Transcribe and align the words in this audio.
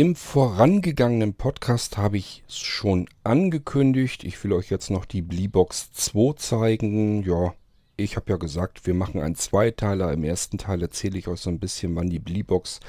Im 0.00 0.16
vorangegangenen 0.16 1.34
Podcast 1.34 1.98
habe 1.98 2.16
ich 2.16 2.42
schon 2.48 3.06
angekündigt, 3.22 4.24
ich 4.24 4.42
will 4.42 4.54
euch 4.54 4.70
jetzt 4.70 4.88
noch 4.88 5.04
die 5.04 5.20
Bleebox 5.20 5.92
2 5.92 6.36
zeigen. 6.38 7.22
Ja, 7.22 7.52
ich 7.98 8.16
habe 8.16 8.30
ja 8.30 8.38
gesagt, 8.38 8.86
wir 8.86 8.94
machen 8.94 9.20
einen 9.20 9.34
Zweiteiler. 9.34 10.10
Im 10.10 10.24
ersten 10.24 10.56
Teil 10.56 10.80
erzähle 10.80 11.18
ich 11.18 11.28
euch 11.28 11.40
so 11.40 11.50
ein 11.50 11.58
bisschen, 11.58 11.96
wann 11.96 12.08
die 12.08 12.18
Bleebox 12.18 12.80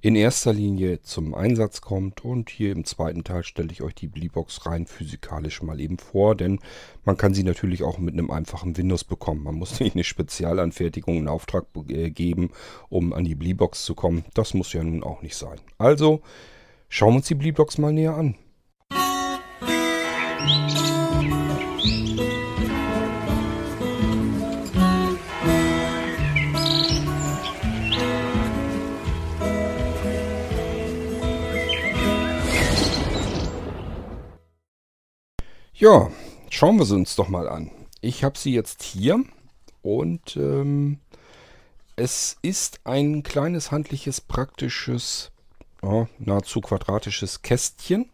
in 0.00 0.16
erster 0.16 0.52
Linie 0.52 1.02
zum 1.02 1.34
Einsatz 1.34 1.80
kommt. 1.80 2.24
Und 2.24 2.50
hier 2.50 2.72
im 2.72 2.84
zweiten 2.84 3.24
Teil 3.24 3.42
stelle 3.42 3.72
ich 3.72 3.82
euch 3.82 3.94
die 3.94 4.08
Bleebox 4.08 4.66
rein 4.66 4.86
physikalisch 4.86 5.62
mal 5.62 5.80
eben 5.80 5.98
vor, 5.98 6.34
denn 6.34 6.60
man 7.04 7.16
kann 7.16 7.34
sie 7.34 7.42
natürlich 7.42 7.82
auch 7.82 7.98
mit 7.98 8.14
einem 8.14 8.30
einfachen 8.30 8.76
Windows 8.76 9.04
bekommen. 9.04 9.42
Man 9.42 9.54
muss 9.56 9.80
nicht 9.80 9.94
eine 9.94 10.04
Spezialanfertigung 10.04 11.16
in 11.16 11.28
Auftrag 11.28 11.66
äh, 11.88 12.10
geben, 12.10 12.50
um 12.88 13.12
an 13.12 13.24
die 13.24 13.34
Bleebox 13.34 13.84
zu 13.84 13.94
kommen. 13.94 14.24
Das 14.34 14.54
muss 14.54 14.72
ja 14.72 14.82
nun 14.82 15.02
auch 15.02 15.22
nicht 15.22 15.36
sein. 15.36 15.58
Also 15.78 16.22
schauen 16.88 17.12
wir 17.12 17.16
uns 17.16 17.28
die 17.28 17.34
Bleebox 17.34 17.78
mal 17.78 17.92
näher 17.92 18.14
an. 18.14 18.36
Ja, 35.78 36.10
schauen 36.48 36.78
wir 36.78 36.86
sie 36.86 36.94
uns 36.94 37.16
doch 37.16 37.28
mal 37.28 37.50
an. 37.50 37.70
Ich 38.00 38.24
habe 38.24 38.38
sie 38.38 38.54
jetzt 38.54 38.82
hier 38.82 39.22
und 39.82 40.34
ähm, 40.34 41.00
es 41.96 42.38
ist 42.40 42.80
ein 42.84 43.22
kleines, 43.22 43.72
handliches, 43.72 44.22
praktisches, 44.22 45.32
ja, 45.82 46.08
nahezu 46.18 46.62
quadratisches 46.62 47.42
Kästchen. 47.42 48.08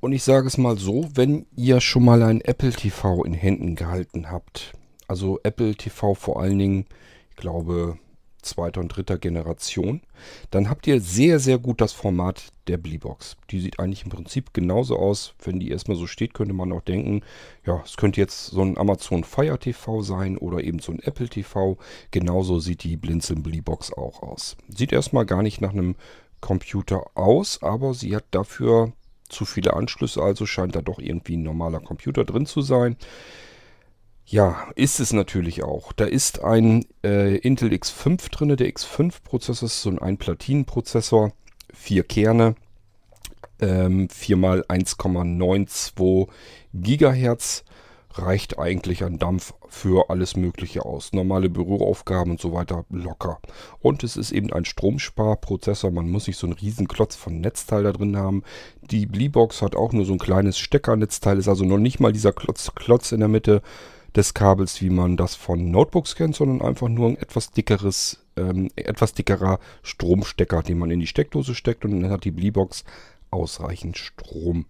Und 0.00 0.12
ich 0.12 0.24
sage 0.24 0.46
es 0.46 0.58
mal 0.58 0.76
so, 0.76 1.08
wenn 1.14 1.46
ihr 1.56 1.80
schon 1.80 2.04
mal 2.04 2.22
ein 2.22 2.42
Apple 2.42 2.72
TV 2.72 3.24
in 3.24 3.32
Händen 3.32 3.76
gehalten 3.76 4.30
habt, 4.30 4.74
also 5.08 5.40
Apple 5.42 5.76
TV 5.76 6.12
vor 6.12 6.42
allen 6.42 6.58
Dingen, 6.58 6.86
ich 7.30 7.36
glaube, 7.36 7.98
zweiter 8.44 8.80
und 8.80 8.88
dritter 8.88 9.18
Generation, 9.18 10.00
dann 10.50 10.70
habt 10.70 10.86
ihr 10.86 11.00
sehr, 11.00 11.38
sehr 11.38 11.58
gut 11.58 11.80
das 11.80 11.92
Format 11.92 12.52
der 12.66 12.76
Bleebox. 12.76 13.36
Die 13.50 13.60
sieht 13.60 13.78
eigentlich 13.78 14.04
im 14.04 14.10
Prinzip 14.10 14.54
genauso 14.54 14.96
aus. 14.96 15.34
Wenn 15.42 15.60
die 15.60 15.70
erstmal 15.70 15.96
so 15.96 16.06
steht, 16.06 16.34
könnte 16.34 16.54
man 16.54 16.72
auch 16.72 16.82
denken, 16.82 17.22
ja, 17.66 17.82
es 17.84 17.96
könnte 17.96 18.20
jetzt 18.20 18.46
so 18.46 18.62
ein 18.62 18.78
Amazon 18.78 19.24
Fire 19.24 19.58
TV 19.58 20.02
sein 20.02 20.36
oder 20.38 20.62
eben 20.62 20.78
so 20.78 20.92
ein 20.92 21.00
Apple 21.00 21.28
TV. 21.28 21.76
Genauso 22.10 22.58
sieht 22.58 22.84
die 22.84 22.96
Blinzeln 22.96 23.42
Bleebox 23.42 23.92
auch 23.92 24.22
aus. 24.22 24.56
Sieht 24.68 24.92
erstmal 24.92 25.26
gar 25.26 25.42
nicht 25.42 25.60
nach 25.60 25.72
einem 25.72 25.96
Computer 26.40 27.04
aus, 27.14 27.62
aber 27.62 27.94
sie 27.94 28.14
hat 28.14 28.24
dafür 28.30 28.92
zu 29.28 29.44
viele 29.44 29.74
Anschlüsse, 29.74 30.22
also 30.22 30.46
scheint 30.46 30.76
da 30.76 30.82
doch 30.82 30.98
irgendwie 30.98 31.36
ein 31.36 31.42
normaler 31.42 31.80
Computer 31.80 32.24
drin 32.24 32.46
zu 32.46 32.60
sein. 32.60 32.96
Ja, 34.26 34.68
ist 34.74 35.00
es 35.00 35.12
natürlich 35.12 35.62
auch. 35.62 35.92
Da 35.92 36.06
ist 36.06 36.42
ein 36.42 36.86
äh, 37.04 37.36
Intel 37.36 37.70
X5 37.70 38.30
drin. 38.30 38.56
Der 38.56 38.68
X5-Prozessor 38.68 39.66
ist 39.66 39.82
so 39.82 39.90
ein 39.90 39.98
Einplatinenprozessor. 39.98 41.32
Vier 41.72 42.04
Kerne. 42.04 42.54
Ähm, 43.60 44.08
4 44.08 44.36
mal 44.36 44.62
1,92 44.62 46.28
Gigahertz 46.72 47.64
reicht 48.14 48.58
eigentlich 48.58 49.04
an 49.04 49.18
Dampf 49.18 49.54
für 49.68 50.08
alles 50.08 50.36
Mögliche 50.36 50.84
aus. 50.84 51.12
Normale 51.12 51.50
Büroaufgaben 51.50 52.32
und 52.32 52.40
so 52.40 52.52
weiter 52.52 52.84
locker. 52.90 53.40
Und 53.80 54.04
es 54.04 54.16
ist 54.16 54.32
eben 54.32 54.52
ein 54.52 54.64
Stromsparprozessor. 54.64 55.90
Man 55.90 56.10
muss 56.10 56.26
nicht 56.26 56.38
so 56.38 56.46
einen 56.46 56.54
riesen 56.54 56.88
Klotz 56.88 57.16
von 57.16 57.40
Netzteil 57.40 57.82
da 57.82 57.92
drin 57.92 58.16
haben. 58.16 58.42
Die 58.90 59.06
Bleebox 59.06 59.62
hat 59.62 59.76
auch 59.76 59.92
nur 59.92 60.04
so 60.04 60.12
ein 60.12 60.18
kleines 60.18 60.58
Steckernetzteil. 60.58 61.38
Ist 61.38 61.48
also 61.48 61.64
noch 61.64 61.78
nicht 61.78 62.00
mal 62.00 62.12
dieser 62.12 62.32
Klotz, 62.32 62.72
Klotz 62.74 63.12
in 63.12 63.20
der 63.20 63.28
Mitte, 63.28 63.62
des 64.16 64.34
Kabels, 64.34 64.80
wie 64.80 64.90
man 64.90 65.16
das 65.16 65.34
von 65.34 65.70
Notebooks 65.70 66.14
kennt, 66.14 66.36
sondern 66.36 66.66
einfach 66.66 66.88
nur 66.88 67.08
ein 67.08 67.16
etwas 67.16 67.50
dickeres, 67.50 68.24
ähm, 68.36 68.70
etwas 68.76 69.14
dickerer 69.14 69.58
Stromstecker, 69.82 70.62
den 70.62 70.78
man 70.78 70.90
in 70.90 71.00
die 71.00 71.06
Steckdose 71.06 71.54
steckt 71.54 71.84
und 71.84 72.00
dann 72.00 72.10
hat 72.10 72.24
die 72.24 72.30
Bleebox 72.30 72.84
ausreichend 73.30 73.98
Strom. 73.98 74.66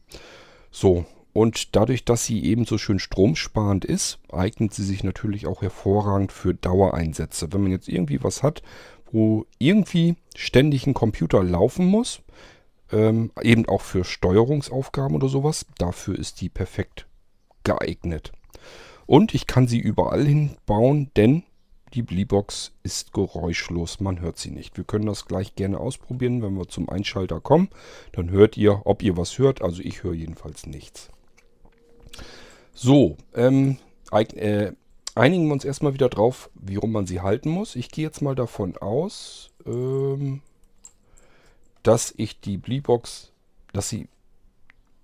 So, 0.71 1.05
und 1.35 1.75
dadurch, 1.75 2.05
dass 2.05 2.25
sie 2.25 2.45
eben 2.45 2.65
so 2.65 2.79
schön 2.79 3.01
stromsparend 3.01 3.85
ist, 3.85 4.19
eignet 4.33 4.73
sie 4.73 4.85
sich 4.85 5.03
natürlich 5.03 5.47
auch 5.47 5.63
hervorragend 5.63 6.33
für 6.33 6.55
Dauereinsätze. 6.55 7.53
Wenn 7.53 7.63
man 7.63 7.73
jetzt 7.73 7.89
irgendwie 7.89 8.23
was 8.23 8.43
hat, 8.43 8.63
wo 9.11 9.45
irgendwie 9.59 10.17
ständig 10.37 10.87
ein 10.87 10.95
Computer 10.95 11.43
laufen 11.43 11.87
muss, 11.87 12.23
ähm, 12.93 13.33
eben 13.43 13.69
auch 13.69 13.81
für 13.81 14.05
Steuerungsaufgaben 14.05 15.17
oder 15.17 15.29
sowas, 15.29 15.67
dafür 15.79 16.17
ist 16.17 16.41
die 16.41 16.49
perfekt 16.49 17.07
geeignet. 17.65 18.33
Und 19.07 19.35
ich 19.35 19.47
kann 19.47 19.67
sie 19.67 19.79
überall 19.79 20.25
hinbauen, 20.25 21.11
denn 21.17 21.45
die 21.95 22.03
Bleebox 22.03 22.73
ist 22.83 23.13
geräuschlos, 23.13 24.01
man 24.01 24.21
hört 24.21 24.37
sie 24.37 24.51
nicht. 24.51 24.77
Wir 24.77 24.85
können 24.85 25.07
das 25.07 25.27
gleich 25.27 25.55
gerne 25.55 25.79
ausprobieren, 25.79 26.43
wenn 26.43 26.57
wir 26.57 26.67
zum 26.67 26.89
Einschalter 26.89 27.41
kommen. 27.41 27.69
Dann 28.13 28.31
hört 28.31 28.57
ihr, 28.57 28.83
ob 28.85 29.03
ihr 29.03 29.17
was 29.17 29.39
hört. 29.39 29.63
Also 29.63 29.81
ich 29.83 30.03
höre 30.03 30.15
jedenfalls 30.15 30.67
nichts. 30.67 31.09
So, 32.73 33.17
ähm, 33.35 33.79
äh, 34.11 34.73
einigen 35.15 35.47
wir 35.47 35.53
uns 35.53 35.65
erstmal 35.65 35.95
wieder 35.95 36.09
drauf, 36.09 36.51
wie 36.55 36.77
rum 36.77 36.91
man 36.91 37.07
sie 37.07 37.21
halten 37.21 37.51
muss. 37.51 37.77
Ich 37.77 37.91
gehe 37.91 38.05
jetzt 38.05 38.23
mal 38.23 38.35
davon 38.35 38.77
aus, 38.77 39.51
ähm, 39.65 40.43
dass 41.85 42.13
ich 42.17 42.41
die 42.41 42.57
Bleebox, 42.57 43.31
dass 43.73 43.89
sie 43.89 44.09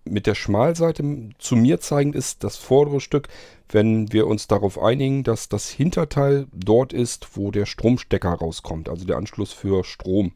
mit 0.04 0.26
der 0.26 0.34
Schmalseite 0.34 1.30
zu 1.38 1.56
mir 1.56 1.80
zeigend 1.80 2.14
ist 2.14 2.42
das 2.44 2.56
vordere 2.56 3.00
Stück, 3.00 3.28
wenn 3.68 4.12
wir 4.12 4.26
uns 4.26 4.46
darauf 4.46 4.80
einigen, 4.80 5.22
dass 5.22 5.48
das 5.48 5.68
Hinterteil 5.68 6.46
dort 6.52 6.92
ist, 6.92 7.36
wo 7.36 7.50
der 7.50 7.66
Stromstecker 7.66 8.32
rauskommt, 8.32 8.88
also 8.88 9.04
der 9.04 9.16
Anschluss 9.16 9.52
für 9.52 9.84
Strom. 9.84 10.32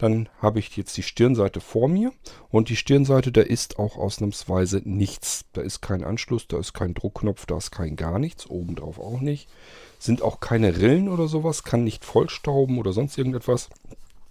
Dann 0.00 0.30
habe 0.40 0.60
ich 0.60 0.74
jetzt 0.78 0.96
die 0.96 1.02
Stirnseite 1.02 1.60
vor 1.60 1.86
mir 1.86 2.10
und 2.48 2.70
die 2.70 2.76
Stirnseite, 2.76 3.32
da 3.32 3.42
ist 3.42 3.78
auch 3.78 3.98
ausnahmsweise 3.98 4.80
nichts. 4.82 5.44
Da 5.52 5.60
ist 5.60 5.82
kein 5.82 6.04
Anschluss, 6.04 6.48
da 6.48 6.58
ist 6.58 6.72
kein 6.72 6.94
Druckknopf, 6.94 7.44
da 7.44 7.58
ist 7.58 7.70
kein 7.70 7.96
gar 7.96 8.18
nichts, 8.18 8.48
obendrauf 8.48 8.98
auch 8.98 9.20
nicht. 9.20 9.46
Sind 9.98 10.22
auch 10.22 10.40
keine 10.40 10.78
Rillen 10.80 11.10
oder 11.10 11.28
sowas, 11.28 11.64
kann 11.64 11.84
nicht 11.84 12.06
vollstauben 12.06 12.78
oder 12.78 12.94
sonst 12.94 13.18
irgendetwas. 13.18 13.68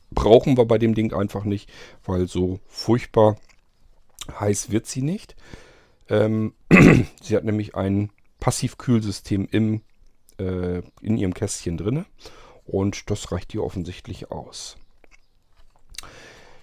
Brauchen 0.09 0.57
wir 0.57 0.65
bei 0.65 0.79
dem 0.79 0.95
Ding 0.95 1.13
einfach 1.13 1.43
nicht, 1.43 1.69
weil 2.03 2.27
so 2.27 2.59
furchtbar 2.67 3.35
Heiß 4.37 4.71
wird 4.71 4.87
sie 4.87 5.01
nicht. 5.01 5.35
Ähm, 6.09 6.53
sie 7.21 7.35
hat 7.35 7.43
nämlich 7.43 7.75
ein 7.75 8.09
Passivkühlsystem 8.39 9.47
im, 9.51 9.81
äh, 10.37 10.81
in 11.01 11.17
ihrem 11.17 11.33
Kästchen 11.33 11.77
drin. 11.77 12.05
Und 12.65 13.09
das 13.09 13.31
reicht 13.31 13.53
ihr 13.53 13.63
offensichtlich 13.63 14.31
aus. 14.31 14.77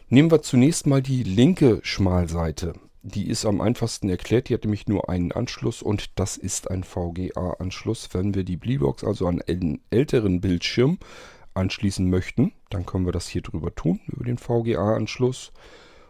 Nehmen 0.08 0.30
wir 0.30 0.42
zunächst 0.42 0.86
mal 0.86 1.02
die 1.02 1.24
linke 1.24 1.80
Schmalseite. 1.82 2.74
Die 3.02 3.28
ist 3.28 3.44
am 3.44 3.60
einfachsten 3.60 4.08
erklärt. 4.08 4.48
Die 4.48 4.54
hat 4.54 4.62
nämlich 4.62 4.86
nur 4.86 5.08
einen 5.08 5.32
Anschluss 5.32 5.82
und 5.82 6.18
das 6.18 6.36
ist 6.36 6.70
ein 6.70 6.84
VGA-Anschluss. 6.84 8.10
Wenn 8.12 8.34
wir 8.34 8.44
die 8.44 8.56
Bleebox 8.56 9.02
also 9.02 9.26
an 9.26 9.42
einen 9.42 9.80
älteren 9.90 10.40
Bildschirm 10.40 10.98
anschließen 11.54 12.08
möchten, 12.08 12.52
dann 12.70 12.86
können 12.86 13.04
wir 13.04 13.12
das 13.12 13.28
hier 13.28 13.42
drüber 13.42 13.74
tun, 13.74 14.00
über 14.06 14.24
den 14.24 14.38
VGA-Anschluss. 14.38 15.52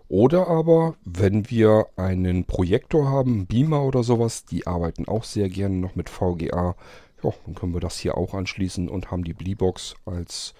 Oder 0.08 0.46
aber, 0.46 0.94
wenn 1.04 1.50
wir 1.50 1.88
einen 1.96 2.44
Projektor 2.44 3.08
haben, 3.08 3.46
Beamer 3.46 3.82
oder 3.82 4.04
sowas, 4.04 4.44
die 4.44 4.66
arbeiten 4.66 5.08
auch 5.08 5.24
sehr 5.24 5.48
gerne 5.48 5.76
noch 5.76 5.96
mit 5.96 6.08
VGA. 6.08 6.76
Ja, 7.22 7.32
dann 7.44 7.54
können 7.54 7.74
wir 7.74 7.80
das 7.80 7.98
hier 7.98 8.16
auch 8.16 8.34
anschließen 8.34 8.88
und 8.88 9.10
haben 9.10 9.24
die 9.24 9.34
Bleebox 9.34 9.94
als 10.04 10.54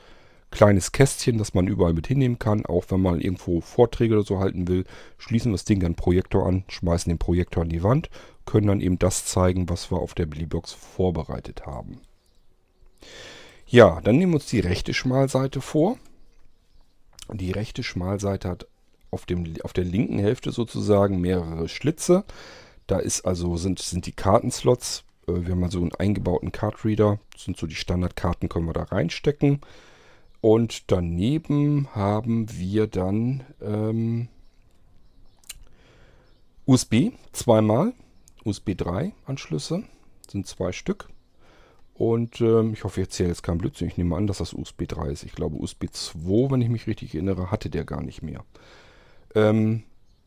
kleines 0.51 0.91
Kästchen, 0.91 1.39
das 1.39 1.55
man 1.55 1.69
überall 1.69 1.93
mit 1.93 2.07
hinnehmen 2.07 2.39
kann. 2.39 2.67
Auch 2.67 2.87
wenn 2.89 3.01
man 3.01 3.21
irgendwo 3.21 3.61
Vorträge 3.61 4.15
oder 4.15 4.25
so 4.25 4.39
halten 4.39 4.67
will, 4.67 4.85
schließen 5.19 5.53
wir 5.53 5.57
das 5.57 5.65
Ding 5.65 5.79
an 5.85 5.93
den 5.93 5.97
Projektor 5.97 6.47
an, 6.47 6.65
schmeißen 6.69 7.11
den 7.11 7.19
Projektor 7.19 7.63
an 7.63 7.69
die 7.69 7.83
Wand, 7.83 8.11
können 8.47 8.67
dann 8.67 8.81
eben 8.81 8.99
das 8.99 9.27
zeigen, 9.27 9.69
was 9.69 9.91
wir 9.93 9.99
auf 9.99 10.15
der 10.15 10.27
Bleebox 10.27 10.73
vorbereitet 10.73 11.67
haben. 11.67 12.01
Ja, 13.67 14.01
dann 14.01 14.17
nehmen 14.17 14.33
wir 14.33 14.37
uns 14.37 14.47
die 14.47 14.61
rechte 14.61 14.95
Schmalseite 14.95 15.61
vor. 15.61 15.99
Die 17.33 17.51
rechte 17.51 17.83
Schmalseite 17.83 18.49
hat 18.49 18.67
auf, 19.11 19.27
dem, 19.27 19.55
auf 19.63 19.73
der 19.73 19.85
linken 19.85 20.19
Hälfte 20.19 20.53
sozusagen 20.53 21.21
mehrere 21.21 21.69
Schlitze. 21.69 22.25
Da 22.87 22.99
ist 22.99 23.25
also, 23.25 23.57
sind, 23.57 23.79
sind 23.81 24.07
die 24.07 24.13
Kartenslots. 24.13 25.05
Äh, 25.27 25.47
wir 25.47 25.53
haben 25.53 25.65
also 25.65 25.81
einen 25.81 25.95
eingebauten 25.95 26.53
Cardreader. 26.53 27.19
Das 27.33 27.45
sind 27.45 27.57
so 27.57 27.67
die 27.67 27.75
Standardkarten, 27.75 28.49
können 28.49 28.67
wir 28.67 28.73
da 28.73 28.85
reinstecken. 28.85 29.61
Und 30.41 30.91
daneben 30.93 31.89
haben 31.95 32.47
wir 32.53 32.87
dann 32.87 33.45
ähm, 33.61 34.29
USB 36.67 37.13
zweimal, 37.33 37.93
USB 38.45 38.77
3 38.77 39.13
Anschlüsse, 39.25 39.85
sind 40.31 40.47
zwei 40.47 40.73
Stück. 40.73 41.09
Und 41.95 42.41
ähm, 42.43 42.75
ich 42.75 42.85
hoffe, 42.85 43.01
ich 43.01 43.07
erzähle 43.07 43.31
jetzt 43.31 43.43
keinen 43.43 43.59
Blödsinn. 43.59 43.89
Ich 43.89 43.97
nehme 43.97 44.17
an, 44.17 44.27
dass 44.27 44.39
das 44.39 44.53
USB 44.53 44.87
3 44.87 45.09
ist. 45.09 45.23
Ich 45.25 45.33
glaube, 45.33 45.57
USB 45.57 45.87
2, 45.91 46.51
wenn 46.51 46.61
ich 46.61 46.69
mich 46.69 46.87
richtig 46.87 47.15
erinnere, 47.15 47.51
hatte 47.51 47.71
der 47.71 47.85
gar 47.85 48.03
nicht 48.03 48.23
mehr. 48.23 48.45
Ähm, 49.35 49.83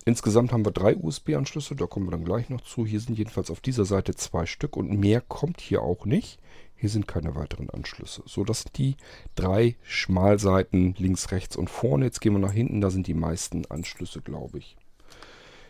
insgesamt 0.05 0.51
haben 0.51 0.65
wir 0.65 0.71
drei 0.71 0.95
USB-Anschlüsse, 0.95 1.75
da 1.75 1.87
kommen 1.87 2.07
wir 2.07 2.11
dann 2.11 2.25
gleich 2.25 2.49
noch 2.49 2.61
zu. 2.61 2.85
Hier 2.85 2.99
sind 2.99 3.17
jedenfalls 3.17 3.51
auf 3.51 3.61
dieser 3.61 3.85
Seite 3.85 4.15
zwei 4.15 4.45
Stück 4.45 4.75
und 4.77 4.91
mehr 4.91 5.21
kommt 5.21 5.61
hier 5.61 5.81
auch 5.81 6.05
nicht. 6.05 6.39
Hier 6.75 6.89
sind 6.89 7.07
keine 7.07 7.35
weiteren 7.35 7.69
Anschlüsse. 7.69 8.23
So, 8.25 8.45
das 8.45 8.61
sind 8.61 8.77
die 8.77 8.95
drei 9.35 9.75
Schmalseiten 9.83 10.95
links, 10.97 11.31
rechts 11.31 11.57
und 11.57 11.69
vorne. 11.69 12.05
Jetzt 12.05 12.21
gehen 12.21 12.33
wir 12.33 12.39
nach 12.39 12.53
hinten, 12.53 12.79
da 12.79 12.89
sind 12.89 13.07
die 13.07 13.13
meisten 13.13 13.65
Anschlüsse, 13.65 14.21
glaube 14.21 14.59
ich. 14.59 14.77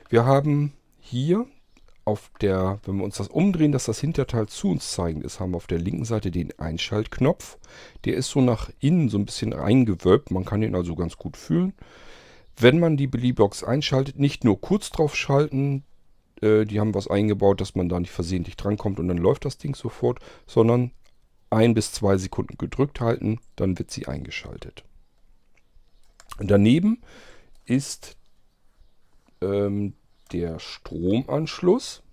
Wir 0.10 0.26
haben 0.26 0.74
hier 1.00 1.48
auf 2.06 2.32
der, 2.42 2.80
wenn 2.86 2.98
wir 2.98 3.04
uns 3.04 3.18
das 3.18 3.28
umdrehen, 3.28 3.72
dass 3.72 3.86
das 3.86 4.00
Hinterteil 4.00 4.48
zu 4.48 4.70
uns 4.70 4.92
zeigend 4.92 5.24
ist, 5.24 5.40
haben 5.40 5.52
wir 5.52 5.58
auf 5.58 5.68
der 5.68 5.78
linken 5.80 6.06
Seite 6.06 6.32
den 6.32 6.58
Einschaltknopf. 6.60 7.58
Der 8.06 8.16
ist 8.16 8.30
so 8.30 8.42
nach 8.42 8.70
innen 8.80 9.10
so 9.10 9.18
ein 9.18 9.26
bisschen 9.26 9.54
eingewölbt. 9.54 10.32
Man 10.32 10.46
kann 10.46 10.64
ihn 10.64 10.76
also 10.76 10.96
ganz 10.96 11.18
gut 11.18 11.38
fühlen. 11.38 11.74
Wenn 12.60 12.80
man 12.80 12.98
die 12.98 13.08
Billy-Box 13.08 13.64
einschaltet, 13.64 14.20
nicht 14.20 14.44
nur 14.44 14.60
kurz 14.60 14.90
drauf 14.90 15.16
schalten, 15.16 15.84
äh, 16.42 16.66
die 16.66 16.82
haben 16.82 16.94
was 16.94 17.08
eingebaut, 17.08 17.62
dass 17.62 17.74
man 17.74 17.88
da 17.88 18.00
nicht 18.00 18.12
versehentlich 18.12 18.58
drankommt 18.58 19.00
und 19.00 19.08
dann 19.08 19.18
läuft 19.18 19.46
das 19.46 19.58
Ding 19.58 19.76
sofort, 19.76 20.20
sondern 20.46 20.92
ein 21.50 21.74
bis 21.74 21.94
zwei 21.94 22.18
Sekunden 22.18 22.58
gedrückt 22.58 23.00
halten, 23.00 23.40
dann 23.56 23.80
wird 23.80 23.92
sie 23.92 24.08
eingeschaltet. 24.08 24.84
Daneben 26.38 27.02
ist 27.66 28.18
ähm, 29.42 29.94
der 30.34 30.60
Stromanschluss. 30.60 32.04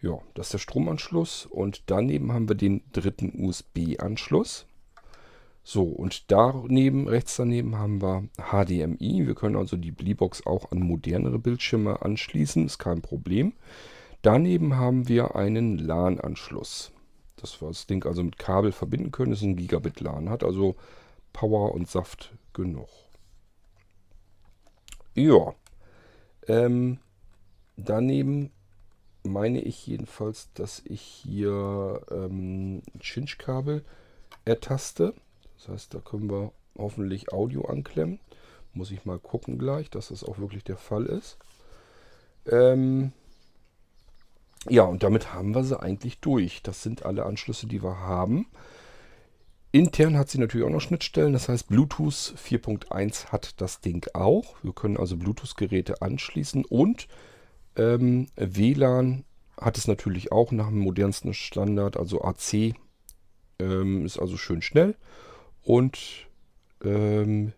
Ja, 0.00 0.18
das 0.34 0.46
ist 0.46 0.52
der 0.52 0.58
Stromanschluss 0.58 1.46
und 1.46 1.82
daneben 1.86 2.32
haben 2.32 2.48
wir 2.48 2.56
den 2.56 2.82
dritten 2.92 3.44
USB-Anschluss. 3.44 4.66
So, 5.72 5.84
und 5.84 6.30
daneben, 6.32 7.06
rechts 7.06 7.36
daneben 7.36 7.76
haben 7.76 8.02
wir 8.02 8.24
HDMI. 8.38 9.26
Wir 9.26 9.34
können 9.34 9.56
also 9.56 9.76
die 9.76 9.92
Bleebox 9.92 10.44
auch 10.46 10.72
an 10.72 10.80
modernere 10.80 11.38
Bildschirme 11.38 12.02
anschließen, 12.02 12.66
ist 12.66 12.78
kein 12.78 13.02
Problem. 13.02 13.52
Daneben 14.22 14.76
haben 14.76 15.08
wir 15.08 15.36
einen 15.36 15.78
LAN-Anschluss 15.78 16.92
dass 17.40 17.60
wir 17.60 17.68
das 17.68 17.86
Ding 17.86 18.04
also 18.04 18.22
mit 18.22 18.38
Kabel 18.38 18.72
verbinden 18.72 19.10
können. 19.10 19.32
Ist 19.32 19.42
ein 19.42 19.56
Gigabit 19.56 20.00
LAN, 20.00 20.28
hat 20.28 20.44
also 20.44 20.76
Power 21.32 21.74
und 21.74 21.88
Saft 21.88 22.32
genug. 22.52 22.88
Ja, 25.14 25.54
ähm, 26.46 26.98
daneben 27.76 28.50
meine 29.22 29.60
ich 29.60 29.86
jedenfalls, 29.86 30.52
dass 30.54 30.80
ich 30.84 31.00
hier 31.00 32.00
ähm, 32.10 32.82
Chinch-Kabel 33.00 33.84
ertaste. 34.44 35.14
Das 35.60 35.68
heißt, 35.68 35.94
da 35.94 35.98
können 35.98 36.30
wir 36.30 36.52
hoffentlich 36.78 37.32
Audio 37.32 37.66
anklemmen. 37.66 38.18
Muss 38.72 38.90
ich 38.90 39.04
mal 39.04 39.18
gucken 39.18 39.58
gleich, 39.58 39.90
dass 39.90 40.08
das 40.08 40.24
auch 40.24 40.38
wirklich 40.38 40.64
der 40.64 40.78
Fall 40.78 41.04
ist. 41.04 41.36
Ähm, 42.46 43.12
ja, 44.68 44.84
und 44.84 45.02
damit 45.02 45.34
haben 45.34 45.54
wir 45.54 45.64
sie 45.64 45.78
eigentlich 45.78 46.20
durch. 46.20 46.62
Das 46.62 46.82
sind 46.82 47.04
alle 47.04 47.26
Anschlüsse, 47.26 47.66
die 47.66 47.82
wir 47.82 47.98
haben. 47.98 48.46
Intern 49.72 50.16
hat 50.16 50.30
sie 50.30 50.38
natürlich 50.38 50.66
auch 50.66 50.72
noch 50.72 50.80
Schnittstellen, 50.80 51.32
das 51.32 51.48
heißt 51.48 51.68
Bluetooth 51.68 52.34
4.1 52.36 53.26
hat 53.26 53.60
das 53.60 53.80
Ding 53.80 54.04
auch. 54.14 54.56
Wir 54.62 54.72
können 54.72 54.96
also 54.96 55.16
Bluetooth-Geräte 55.16 56.02
anschließen 56.02 56.64
und 56.64 57.06
ähm, 57.76 58.26
WLAN 58.34 59.24
hat 59.60 59.78
es 59.78 59.86
natürlich 59.86 60.32
auch 60.32 60.50
nach 60.50 60.68
dem 60.68 60.80
modernsten 60.80 61.34
Standard, 61.34 61.96
also 61.96 62.22
AC 62.22 62.74
ähm, 63.60 64.04
ist 64.04 64.18
also 64.18 64.36
schön 64.36 64.62
schnell. 64.62 64.96
Und 65.62 66.28
ähm, 66.82 67.52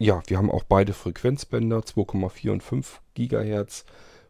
ja, 0.00 0.22
wir 0.26 0.38
haben 0.38 0.50
auch 0.50 0.64
beide 0.64 0.92
Frequenzbänder, 0.92 1.80
2,4 1.80 2.50
und 2.50 2.62
5 2.62 3.00
Gigahertz. 3.14 3.84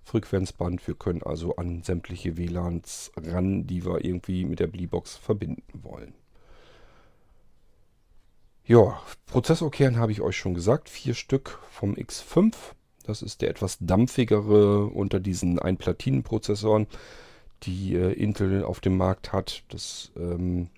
Frequenzband. 0.04 0.86
Wir 0.86 0.94
können 0.94 1.22
also 1.22 1.56
an 1.56 1.82
sämtliche 1.82 2.36
WLANs 2.36 3.12
ran, 3.16 3.66
die 3.66 3.84
wir 3.84 4.04
irgendwie 4.04 4.44
mit 4.44 4.60
der 4.60 4.66
Bleebox 4.66 5.16
verbinden 5.16 5.62
wollen. 5.82 6.14
Ja, 8.64 9.00
Prozessorkern 9.26 9.96
habe 9.96 10.12
ich 10.12 10.20
euch 10.20 10.36
schon 10.36 10.54
gesagt. 10.54 10.88
Vier 10.88 11.14
Stück 11.14 11.58
vom 11.70 11.94
X5. 11.94 12.54
Das 13.04 13.22
ist 13.22 13.42
der 13.42 13.50
etwas 13.50 13.78
dampfigere 13.80 14.86
unter 14.86 15.18
diesen 15.18 15.58
Einplatinenprozessoren, 15.58 16.86
die 17.64 17.94
äh, 17.94 18.12
Intel 18.12 18.64
auf 18.64 18.80
dem 18.80 18.96
Markt 18.96 19.32
hat. 19.32 19.64
Das 19.68 20.12
ähm, 20.16 20.68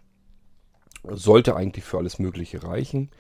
sollte 1.09 1.57
eigentlich 1.57 1.85
für 1.85 1.99
alles 1.99 2.19
Mögliche 2.19 2.63
reichen. 2.63 3.11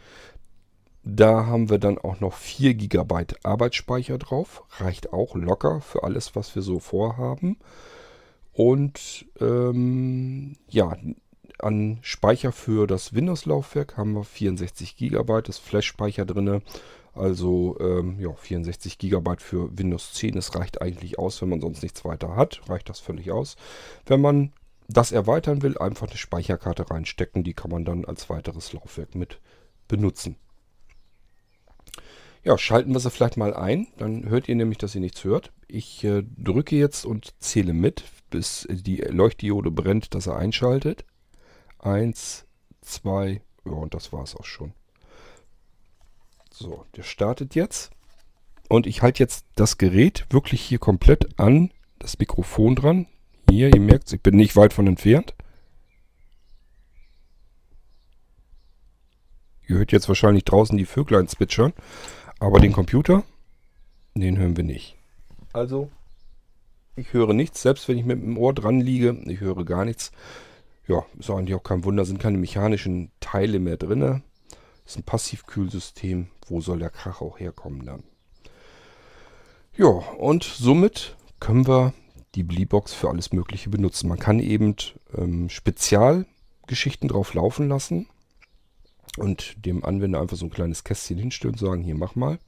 Da 1.05 1.47
haben 1.47 1.69
wir 1.69 1.79
dann 1.79 1.99
auch 1.99 2.21
noch 2.21 2.33
4 2.33 2.75
GB 2.75 3.27
Arbeitsspeicher 3.43 4.17
drauf. 4.19 4.65
Reicht 4.79 5.13
auch 5.13 5.35
locker 5.35 5.81
für 5.83 6.03
alles, 6.03 6.35
was 6.35 6.55
wir 6.55 6.63
so 6.63 6.79
vorhaben. 6.79 7.59
Und 8.53 9.27
ähm, 9.41 10.57
ja, 10.69 10.97
an 11.59 11.99
Speicher 12.03 12.53
für 12.53 12.87
das 12.87 13.13
Windows-Laufwerk 13.15 13.97
haben 13.97 14.15
wir 14.15 14.25
64 14.25 14.97
GB, 14.97 15.43
das 15.43 15.59
Flash-Speicher 15.59 16.25
drin. 16.25 16.63
Also 17.13 17.77
ähm, 17.81 18.19
ja, 18.19 18.33
64 18.33 18.99
GB 18.99 19.37
für 19.39 19.77
Windows 19.77 20.15
10. 20.15 20.35
Das 20.35 20.55
reicht 20.55 20.83
eigentlich 20.83 21.19
aus, 21.19 21.41
wenn 21.43 21.51
man 21.51 21.61
sonst 21.61 21.83
nichts 21.83 22.05
weiter 22.05 22.35
hat. 22.35 22.63
Reicht 22.69 22.89
das 22.89 23.01
völlig 23.01 23.31
aus. 23.31 23.57
Wenn 24.07 24.21
man 24.21 24.53
das 24.89 25.13
erweitern 25.13 25.63
will, 25.63 25.79
einfach 25.79 26.09
eine 26.09 26.17
Speicherkarte 26.17 26.91
reinstecken. 26.91 27.45
Die 27.45 27.55
kann 27.55 27.71
man 27.71 27.85
dann 27.85 28.05
als 28.05 28.29
weiteres 28.31 28.73
Laufwerk 28.73 29.15
mit 29.15 29.41
benutzen. 29.89 30.37
Ja, 32.43 32.59
schalten 32.59 32.93
wir 32.93 33.01
sie 33.01 33.11
vielleicht 33.11 33.39
mal 33.39 33.55
ein. 33.55 33.87
Dann 33.97 34.29
hört 34.29 34.49
ihr 34.49 34.55
nämlich, 34.55 34.79
dass 34.79 34.95
ihr 34.95 35.01
nichts 35.01 35.25
hört. 35.25 35.53
Ich 35.67 36.05
äh, 36.05 36.23
drücke 36.37 36.77
jetzt 36.77 37.07
und 37.07 37.35
zähle 37.41 37.73
mit, 37.73 38.05
bis 38.29 38.67
die 38.71 38.97
Leuchtdiode 38.97 39.71
brennt, 39.71 40.15
dass 40.15 40.27
er 40.27 40.37
einschaltet. 40.37 41.07
Eins, 41.79 42.45
zwei, 42.83 43.41
ja, 43.65 43.73
und 43.73 43.95
das 43.95 44.13
war 44.13 44.23
es 44.23 44.37
auch 44.37 44.45
schon. 44.45 44.75
So, 46.51 46.85
der 46.97 47.03
startet 47.03 47.55
jetzt. 47.55 47.91
Und 48.69 48.87
ich 48.87 49.03
halte 49.03 49.23
jetzt 49.23 49.47
das 49.55 49.79
Gerät 49.79 50.27
wirklich 50.31 50.61
hier 50.61 50.79
komplett 50.79 51.39
an 51.39 51.71
das 51.99 52.19
Mikrofon 52.19 52.77
dran. 52.77 53.07
Hier, 53.49 53.75
ihr 53.75 53.81
merkt, 53.81 54.12
ich 54.12 54.20
bin 54.20 54.37
nicht 54.37 54.56
weit 54.56 54.73
von 54.73 54.87
entfernt. 54.87 55.35
Ihr 59.67 59.76
hört 59.79 59.93
jetzt 59.93 60.08
wahrscheinlich 60.08 60.44
draußen 60.44 60.76
die 60.76 60.87
Vöglein 60.87 61.29
zwitschern. 61.29 61.73
Aber 62.38 62.61
den 62.61 62.73
Computer, 62.73 63.23
den 64.14 64.38
hören 64.38 64.56
wir 64.56 64.64
nicht. 64.64 64.97
Also, 65.52 65.90
ich 66.97 67.12
höre 67.12 67.33
nichts, 67.33 67.62
selbst 67.62 67.88
wenn 67.88 67.99
ich 67.99 68.04
mit 68.04 68.23
dem 68.23 68.37
Ohr 68.37 68.52
dran 68.52 68.80
liege, 68.80 69.16
ich 69.26 69.40
höre 69.40 69.64
gar 69.64 69.85
nichts. 69.85 70.12
Ja, 70.87 71.04
ist 71.19 71.30
eigentlich 71.30 71.54
auch 71.54 71.62
kein 71.62 71.85
Wunder, 71.85 72.04
sind 72.04 72.21
keine 72.21 72.38
mechanischen 72.38 73.11
Teile 73.21 73.59
mehr 73.59 73.76
drin. 73.76 74.23
Ist 74.85 74.99
ein 74.99 75.02
Passivkühlsystem. 75.02 76.28
Wo 76.47 76.61
soll 76.61 76.78
der 76.78 76.90
Krach 76.90 77.23
auch 77.23 77.40
herkommen 77.40 77.87
dann? 77.87 78.04
Ja, 79.76 79.87
und 79.87 80.45
somit 80.45 81.16
können 81.40 81.66
wir 81.66 81.95
die 82.35 82.43
Bleebox 82.43 82.93
für 82.93 83.09
alles 83.09 83.33
Mögliche 83.33 83.71
benutzen. 83.71 84.09
Man 84.09 84.19
kann 84.19 84.41
eben 84.41 84.76
ähm, 85.17 85.49
Spezialgeschichten 85.49 87.09
drauf 87.09 87.35
laufen 87.35 87.69
lassen 87.69 88.07
und 89.17 89.64
dem 89.64 89.85
Anwender 89.85 90.21
einfach 90.21 90.37
so 90.37 90.47
ein 90.47 90.50
kleines 90.50 90.85
Kästchen 90.85 91.19
hinstellen 91.19 91.55
und 91.55 91.59
sagen, 91.59 91.83
hier 91.83 91.95
mach 91.95 92.14
mal. 92.14 92.38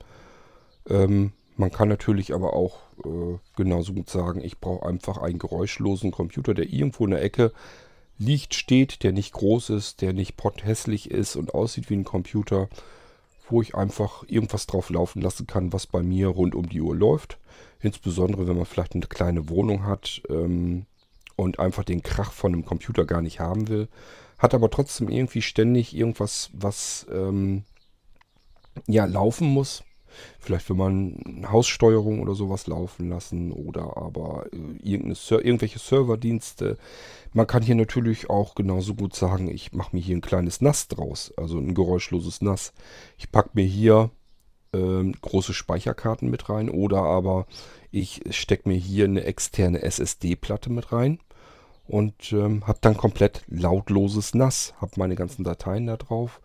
Ähm, 0.88 1.32
man 1.56 1.72
kann 1.72 1.88
natürlich 1.88 2.34
aber 2.34 2.52
auch 2.52 2.80
äh, 3.04 3.38
genauso 3.56 3.94
gut 3.94 4.10
sagen, 4.10 4.42
ich 4.44 4.58
brauche 4.58 4.86
einfach 4.86 5.18
einen 5.18 5.38
geräuschlosen 5.38 6.10
Computer, 6.10 6.54
der 6.54 6.70
irgendwo 6.70 7.04
in 7.04 7.12
der 7.12 7.22
Ecke 7.22 7.52
liegt, 8.18 8.54
steht, 8.54 9.02
der 9.02 9.12
nicht 9.12 9.32
groß 9.32 9.70
ist, 9.70 10.02
der 10.02 10.12
nicht 10.12 10.36
potthässlich 10.36 11.10
ist 11.10 11.36
und 11.36 11.54
aussieht 11.54 11.90
wie 11.90 11.96
ein 11.96 12.04
Computer, 12.04 12.68
wo 13.48 13.62
ich 13.62 13.74
einfach 13.74 14.24
irgendwas 14.26 14.66
drauf 14.66 14.90
laufen 14.90 15.22
lassen 15.22 15.46
kann, 15.46 15.72
was 15.72 15.86
bei 15.86 16.02
mir 16.02 16.28
rund 16.28 16.54
um 16.54 16.68
die 16.68 16.80
Uhr 16.80 16.94
läuft. 16.94 17.38
Insbesondere, 17.80 18.48
wenn 18.48 18.56
man 18.56 18.66
vielleicht 18.66 18.94
eine 18.94 19.06
kleine 19.06 19.48
Wohnung 19.48 19.84
hat 19.84 20.22
ähm, 20.28 20.86
und 21.36 21.58
einfach 21.58 21.84
den 21.84 22.02
Krach 22.02 22.32
von 22.32 22.52
einem 22.52 22.64
Computer 22.64 23.04
gar 23.04 23.22
nicht 23.22 23.40
haben 23.40 23.68
will 23.68 23.88
hat 24.38 24.54
aber 24.54 24.70
trotzdem 24.70 25.08
irgendwie 25.08 25.42
ständig 25.42 25.96
irgendwas, 25.96 26.50
was 26.52 27.06
ähm, 27.10 27.64
ja 28.86 29.04
laufen 29.04 29.48
muss. 29.48 29.82
Vielleicht 30.38 30.68
will 30.70 30.76
man 30.76 31.46
Haussteuerung 31.50 32.20
oder 32.20 32.34
sowas 32.34 32.66
laufen 32.66 33.10
lassen 33.10 33.52
oder 33.52 33.96
aber 33.98 34.46
äh, 34.52 34.94
irgendwelche 34.94 35.78
Serverdienste. 35.78 36.78
Man 37.32 37.46
kann 37.46 37.62
hier 37.62 37.74
natürlich 37.74 38.30
auch 38.30 38.54
genauso 38.54 38.94
gut 38.94 39.14
sagen, 39.14 39.48
ich 39.48 39.72
mache 39.72 39.94
mir 39.94 40.02
hier 40.02 40.16
ein 40.16 40.22
kleines 40.22 40.62
NAS 40.62 40.88
draus, 40.88 41.34
also 41.36 41.58
ein 41.58 41.74
geräuschloses 41.74 42.40
NAS. 42.40 42.72
Ich 43.18 43.30
packe 43.30 43.50
mir 43.54 43.66
hier 43.66 44.10
ähm, 44.76 45.14
große 45.20 45.54
Speicherkarten 45.54 46.30
mit 46.30 46.48
rein 46.48 46.70
oder 46.70 46.98
aber 46.98 47.46
ich 47.90 48.22
stecke 48.30 48.68
mir 48.68 48.76
hier 48.76 49.06
eine 49.06 49.24
externe 49.24 49.82
SSD-Platte 49.82 50.70
mit 50.70 50.92
rein 50.92 51.18
und 51.86 52.32
ähm, 52.32 52.66
habe 52.66 52.78
dann 52.80 52.96
komplett 52.96 53.42
lautloses 53.48 54.34
NAS, 54.34 54.74
habe 54.80 54.92
meine 54.96 55.14
ganzen 55.14 55.44
Dateien 55.44 55.86
da 55.86 55.96
drauf 55.96 56.40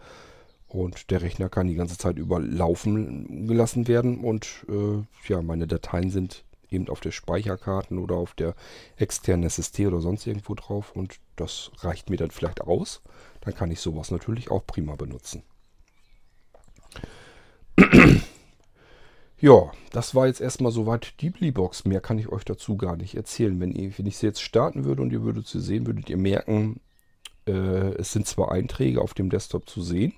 Und 0.74 1.12
der 1.12 1.22
Rechner 1.22 1.50
kann 1.50 1.68
die 1.68 1.76
ganze 1.76 1.98
Zeit 1.98 2.18
über 2.18 2.40
laufen 2.40 3.46
gelassen 3.48 3.90
werden. 3.90 4.24
Und 4.24 4.66
äh, 4.70 5.04
ja, 5.28 5.42
meine 5.42 5.68
Dateien 5.68 6.10
sind 6.10 6.46
eben 6.70 6.88
auf 6.88 7.02
der 7.02 7.12
Speicherkarten 7.12 7.98
oder 7.98 8.16
auf 8.16 8.34
der 8.34 8.56
externen 8.96 9.46
SSD 9.46 9.88
oder 9.88 10.00
sonst 10.00 10.26
irgendwo 10.26 10.56
drauf. 10.56 10.94
Und 10.96 11.20
das 11.36 11.72
reicht 11.80 12.10
mir 12.10 12.16
dann 12.16 12.32
vielleicht 12.32 12.62
aus. 12.62 13.02
Dann 13.42 13.54
kann 13.54 13.70
ich 13.72 13.82
sowas 13.82 14.12
natürlich 14.12 14.50
auch 14.50 14.66
prima 14.66 14.96
benutzen. 14.96 15.44
Ja, 19.42 19.72
das 19.90 20.14
war 20.14 20.28
jetzt 20.28 20.40
erstmal 20.40 20.72
soweit 20.72 21.20
die 21.20 21.32
Bleebox. 21.32 21.86
Mehr 21.86 22.00
kann 22.00 22.20
ich 22.20 22.30
euch 22.30 22.46
dazu 22.46 22.78
gar 22.78 22.96
nicht 22.96 23.16
erzählen. 23.16 23.60
Wenn, 23.60 23.72
ihr, 23.72 23.98
wenn 23.98 24.06
ich 24.06 24.18
sie 24.18 24.28
jetzt 24.28 24.44
starten 24.44 24.86
würde 24.86 25.02
und 25.02 25.12
ihr 25.12 25.24
würdet 25.24 25.48
sie 25.48 25.60
sehen, 25.60 25.88
würdet 25.88 26.12
ihr 26.12 26.18
merken, 26.18 26.80
äh, 27.48 27.96
es 27.96 28.12
sind 28.12 28.28
zwar 28.28 28.52
Einträge 28.52 29.02
auf 29.02 29.16
dem 29.16 29.32
Desktop 29.32 29.68
zu 29.68 29.82
sehen, 29.82 30.14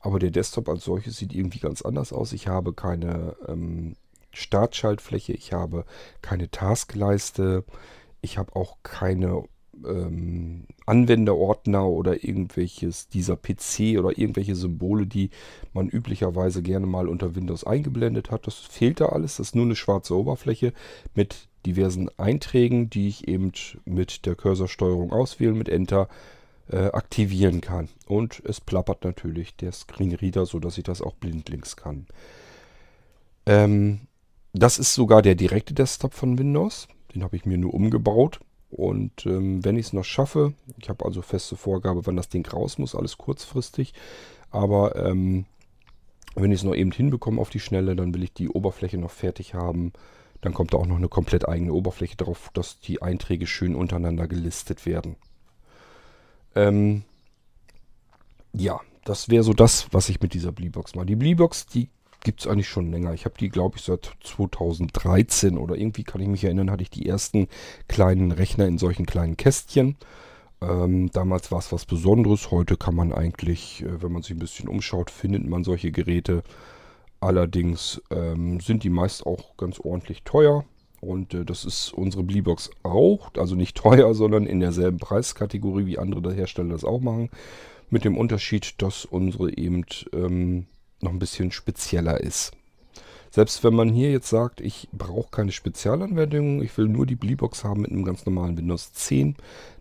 aber 0.00 0.18
der 0.18 0.30
Desktop 0.30 0.68
als 0.68 0.84
solches 0.84 1.16
sieht 1.16 1.32
irgendwie 1.32 1.60
ganz 1.60 1.80
anders 1.80 2.12
aus. 2.12 2.34
Ich 2.34 2.46
habe 2.46 2.74
keine 2.74 3.36
ähm, 3.48 3.96
Startschaltfläche, 4.34 5.32
ich 5.32 5.54
habe 5.54 5.86
keine 6.20 6.50
Taskleiste, 6.50 7.64
ich 8.20 8.36
habe 8.36 8.54
auch 8.54 8.76
keine 8.82 9.44
ähm, 9.82 10.66
Anwenderordner 10.88 11.86
oder 11.86 12.24
irgendwelches 12.24 13.08
dieser 13.08 13.36
PC 13.36 13.98
oder 13.98 14.18
irgendwelche 14.18 14.56
Symbole, 14.56 15.06
die 15.06 15.30
man 15.72 15.88
üblicherweise 15.88 16.62
gerne 16.62 16.86
mal 16.86 17.08
unter 17.08 17.36
Windows 17.36 17.64
eingeblendet 17.64 18.30
hat. 18.30 18.46
Das 18.46 18.54
fehlt 18.54 19.00
da 19.00 19.06
alles. 19.06 19.36
Das 19.36 19.48
ist 19.48 19.54
nur 19.54 19.66
eine 19.66 19.76
schwarze 19.76 20.16
Oberfläche 20.16 20.72
mit 21.14 21.48
diversen 21.66 22.08
Einträgen, 22.18 22.88
die 22.88 23.08
ich 23.08 23.28
eben 23.28 23.52
mit 23.84 24.24
der 24.26 24.34
Cursorsteuerung 24.34 25.12
auswählen, 25.12 25.56
mit 25.56 25.68
Enter 25.68 26.08
äh, 26.70 26.86
aktivieren 26.86 27.60
kann. 27.60 27.88
Und 28.06 28.42
es 28.44 28.60
plappert 28.60 29.04
natürlich 29.04 29.56
der 29.56 29.72
Screenreader, 29.72 30.46
sodass 30.46 30.78
ich 30.78 30.84
das 30.84 31.02
auch 31.02 31.14
blindlings 31.14 31.76
kann. 31.76 32.06
Ähm, 33.46 34.00
das 34.52 34.78
ist 34.78 34.94
sogar 34.94 35.22
der 35.22 35.34
direkte 35.34 35.74
Desktop 35.74 36.14
von 36.14 36.38
Windows. 36.38 36.88
Den 37.14 37.22
habe 37.22 37.36
ich 37.36 37.44
mir 37.44 37.58
nur 37.58 37.74
umgebaut. 37.74 38.40
Und 38.70 39.24
ähm, 39.26 39.64
wenn 39.64 39.76
ich 39.76 39.86
es 39.86 39.92
noch 39.92 40.04
schaffe, 40.04 40.52
ich 40.78 40.88
habe 40.88 41.04
also 41.04 41.22
feste 41.22 41.56
Vorgabe, 41.56 42.06
wann 42.06 42.16
das 42.16 42.28
Ding 42.28 42.46
raus 42.46 42.78
muss, 42.78 42.94
alles 42.94 43.16
kurzfristig. 43.16 43.94
Aber 44.50 44.96
ähm, 44.96 45.46
wenn 46.34 46.52
ich 46.52 46.60
es 46.60 46.64
noch 46.64 46.74
eben 46.74 46.92
hinbekomme 46.92 47.40
auf 47.40 47.50
die 47.50 47.60
Schnelle, 47.60 47.96
dann 47.96 48.14
will 48.14 48.22
ich 48.22 48.32
die 48.32 48.48
Oberfläche 48.48 48.98
noch 48.98 49.10
fertig 49.10 49.54
haben. 49.54 49.92
Dann 50.40 50.54
kommt 50.54 50.72
da 50.72 50.78
auch 50.78 50.86
noch 50.86 50.96
eine 50.96 51.08
komplett 51.08 51.48
eigene 51.48 51.72
Oberfläche 51.72 52.16
drauf, 52.16 52.50
dass 52.54 52.78
die 52.80 53.02
Einträge 53.02 53.46
schön 53.46 53.74
untereinander 53.74 54.28
gelistet 54.28 54.86
werden. 54.86 55.16
Ähm, 56.54 57.02
ja, 58.52 58.80
das 59.04 59.30
wäre 59.30 59.42
so 59.42 59.54
das, 59.54 59.88
was 59.92 60.08
ich 60.08 60.20
mit 60.20 60.34
dieser 60.34 60.52
Bleebox 60.52 60.94
mache. 60.94 61.06
Die 61.06 61.16
Bleebox, 61.16 61.66
die 61.66 61.88
gibt 62.20 62.40
es 62.40 62.46
eigentlich 62.46 62.68
schon 62.68 62.90
länger. 62.90 63.14
Ich 63.14 63.24
habe 63.24 63.36
die, 63.38 63.48
glaube 63.48 63.76
ich, 63.78 63.84
seit 63.84 64.10
2013 64.22 65.58
oder 65.58 65.76
irgendwie 65.76 66.04
kann 66.04 66.20
ich 66.20 66.28
mich 66.28 66.44
erinnern, 66.44 66.70
hatte 66.70 66.82
ich 66.82 66.90
die 66.90 67.06
ersten 67.06 67.48
kleinen 67.86 68.32
Rechner 68.32 68.66
in 68.66 68.78
solchen 68.78 69.06
kleinen 69.06 69.36
Kästchen. 69.36 69.96
Ähm, 70.60 71.10
damals 71.12 71.52
war 71.52 71.60
es 71.60 71.72
was 71.72 71.86
Besonderes. 71.86 72.50
Heute 72.50 72.76
kann 72.76 72.94
man 72.94 73.12
eigentlich, 73.12 73.82
äh, 73.82 74.02
wenn 74.02 74.12
man 74.12 74.22
sich 74.22 74.32
ein 74.32 74.40
bisschen 74.40 74.68
umschaut, 74.68 75.10
findet 75.10 75.46
man 75.46 75.64
solche 75.64 75.92
Geräte. 75.92 76.42
Allerdings 77.20 78.02
ähm, 78.10 78.60
sind 78.60 78.84
die 78.84 78.90
meist 78.90 79.26
auch 79.26 79.56
ganz 79.56 79.78
ordentlich 79.80 80.22
teuer. 80.24 80.64
Und 81.00 81.34
äh, 81.34 81.44
das 81.44 81.64
ist 81.64 81.92
unsere 81.92 82.24
Bleebox 82.24 82.70
auch. 82.82 83.30
Also 83.36 83.54
nicht 83.54 83.76
teuer, 83.76 84.14
sondern 84.16 84.46
in 84.46 84.60
derselben 84.60 84.98
Preiskategorie 84.98 85.86
wie 85.86 85.98
andere 85.98 86.34
Hersteller 86.34 86.70
das 86.70 86.84
auch 86.84 87.00
machen. 87.00 87.30
Mit 87.90 88.04
dem 88.04 88.18
Unterschied, 88.18 88.74
dass 88.82 89.04
unsere 89.04 89.56
eben 89.56 89.84
ähm, 90.12 90.66
noch 91.00 91.10
ein 91.10 91.18
bisschen 91.18 91.50
spezieller 91.50 92.20
ist. 92.20 92.52
Selbst 93.30 93.62
wenn 93.62 93.74
man 93.74 93.90
hier 93.90 94.10
jetzt 94.10 94.28
sagt, 94.28 94.60
ich 94.60 94.88
brauche 94.92 95.30
keine 95.30 95.52
Spezialanwendung, 95.52 96.62
ich 96.62 96.76
will 96.78 96.88
nur 96.88 97.06
die 97.06 97.16
Bleebox 97.16 97.62
haben 97.62 97.82
mit 97.82 97.90
einem 97.90 98.04
ganz 98.04 98.24
normalen 98.24 98.56
Windows 98.56 98.92
10, 98.92 99.36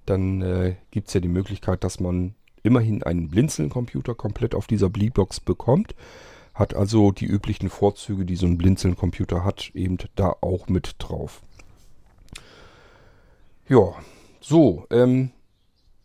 dann 0.05 0.41
äh, 0.41 0.75
gibt 0.91 1.07
es 1.07 1.13
ja 1.13 1.21
die 1.21 1.29
Möglichkeit, 1.29 1.83
dass 1.83 1.99
man 1.99 2.35
immerhin 2.63 3.03
einen 3.03 3.29
Blinzeln-Computer 3.29 4.15
komplett 4.15 4.53
auf 4.53 4.67
dieser 4.67 4.89
Bleebox 4.89 5.39
bekommt. 5.39 5.95
Hat 6.53 6.75
also 6.75 7.11
die 7.11 7.25
üblichen 7.25 7.69
Vorzüge, 7.69 8.25
die 8.25 8.35
so 8.35 8.47
ein 8.47 8.57
Blinzeln-Computer 8.57 9.43
hat, 9.43 9.71
eben 9.73 9.97
da 10.15 10.35
auch 10.41 10.67
mit 10.67 10.95
drauf. 10.99 11.41
Ja, 13.69 13.93
so, 14.41 14.85
ähm, 14.89 15.31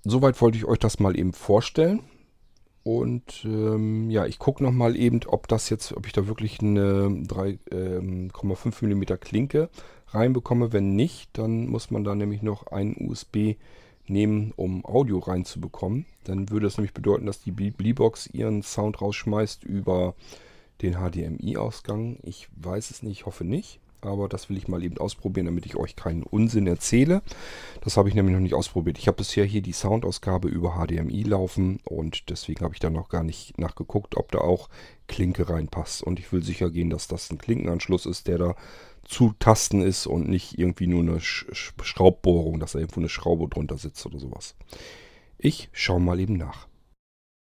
soweit 0.04 0.40
wollte 0.40 0.59
ich 0.59 0.64
euch 0.64 0.78
das 0.78 1.00
mal 1.00 1.19
eben 1.19 1.33
vorstellen. 1.33 2.00
Und 2.85 3.45
ähm, 3.45 4.11
ja, 4.11 4.27
ich 4.27 4.39
gucke 4.39 4.62
nochmal 4.62 4.97
eben, 4.97 5.21
ob 5.27 5.47
das 5.49 5.71
jetzt, 5.71 5.97
ob 5.97 6.07
ich 6.07 6.12
da 6.12 6.27
wirklich 6.27 6.61
eine 6.61 7.07
3,5 7.09 8.83
ähm, 8.83 8.99
mm 8.99 9.05
Klinke 9.21 9.69
reinbekomme. 10.09 10.73
Wenn 10.73 10.97
nicht, 10.97 11.31
dann 11.35 11.69
muss 11.69 11.91
man 11.91 12.03
da 12.03 12.15
nämlich 12.15 12.43
noch 12.43 12.67
ein 12.69 12.97
USB 12.99 13.55
nehmen, 14.09 14.53
um 14.57 14.85
Audio 14.85 15.21
reinzubekommen. 15.21 16.07
Dann 16.25 16.51
würde 16.51 16.67
das 16.67 16.77
nämlich 16.77 16.95
bedeuten, 16.95 17.27
dass 17.27 17.41
die 17.41 17.53
Bleebox 17.53 18.29
ihren 18.33 18.62
Sound 18.62 19.01
rausschmeißt 19.01 19.62
über 19.62 20.15
den 20.83 20.95
HDMI-Ausgang. 20.95 22.19
Ich 22.23 22.49
weiß 22.57 22.91
es 22.91 23.05
nicht, 23.05 23.27
hoffe 23.27 23.45
nicht 23.45 23.81
aber 24.02 24.28
das 24.28 24.49
will 24.49 24.56
ich 24.56 24.68
mal 24.68 24.82
eben 24.82 24.99
ausprobieren, 24.99 25.47
damit 25.47 25.66
ich 25.66 25.76
euch 25.76 25.97
keinen 25.97 26.23
Unsinn 26.23 26.66
erzähle. 26.66 27.23
Das 27.82 27.97
habe 27.97 28.09
ich 28.09 28.14
nämlich 28.14 28.35
noch 28.35 28.42
nicht 28.42 28.54
ausprobiert. 28.54 28.99
Ich 28.99 29.06
habe 29.06 29.16
bisher 29.16 29.44
hier 29.44 29.62
die 29.62 29.73
Soundausgabe 29.73 30.49
über 30.49 30.76
HDMI 30.76 31.23
laufen 31.23 31.80
und 31.85 32.30
deswegen 32.30 32.64
habe 32.64 32.75
ich 32.75 32.80
da 32.80 32.90
noch 32.90 33.09
gar 33.09 33.23
nicht 33.23 33.59
nachgeguckt, 33.59 34.16
ob 34.16 34.32
da 34.32 34.38
auch 34.38 34.68
Klinke 35.09 35.49
reinpasst. 35.49 36.02
Und 36.02 36.18
ich 36.18 36.32
will 36.32 36.42
sicher 36.42 36.71
gehen, 36.71 36.90
dass 36.90 37.09
das 37.09 37.30
ein 37.30 37.38
Klinkenanschluss 37.38 38.06
ist, 38.06 38.28
der 38.28 38.38
da 38.38 38.56
zu 39.04 39.35
tasten 39.38 39.82
ist 39.82 40.06
und 40.06 40.28
nicht 40.28 40.59
irgendwie 40.59 40.87
nur 40.87 41.00
eine 41.00 41.21
Sch 41.21 41.47
Schraubbohrung, 41.82 42.61
dass 42.61 42.73
da 42.73 42.78
irgendwo 42.78 43.00
eine 43.00 43.09
Schraube 43.09 43.49
drunter 43.49 43.76
sitzt 43.76 44.04
oder 44.06 44.18
sowas. 44.18 44.54
Ich 45.38 45.68
schaue 45.73 46.00
mal 46.00 46.21
eben 46.21 46.37
nach. 46.37 46.68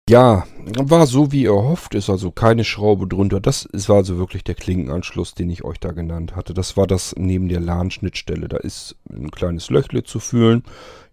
Ja, 0.08 0.44
war 0.64 1.04
so 1.08 1.32
wie 1.32 1.46
erhofft, 1.46 1.96
ist 1.96 2.08
also 2.08 2.30
keine 2.30 2.62
Schraube 2.62 3.08
drunter. 3.08 3.40
Das 3.40 3.68
war 3.88 3.96
also 3.96 4.18
wirklich 4.18 4.44
der 4.44 4.54
Klinkenanschluss, 4.54 5.34
den 5.34 5.50
ich 5.50 5.64
euch 5.64 5.80
da 5.80 5.90
genannt 5.90 6.36
hatte. 6.36 6.54
Das 6.54 6.76
war 6.76 6.86
das 6.86 7.16
neben 7.18 7.48
der 7.48 7.58
LAN-Schnittstelle. 7.58 8.46
Da 8.46 8.58
ist 8.58 8.94
ein 9.10 9.32
kleines 9.32 9.68
Löchle 9.68 10.04
zu 10.04 10.20
fühlen. 10.20 10.62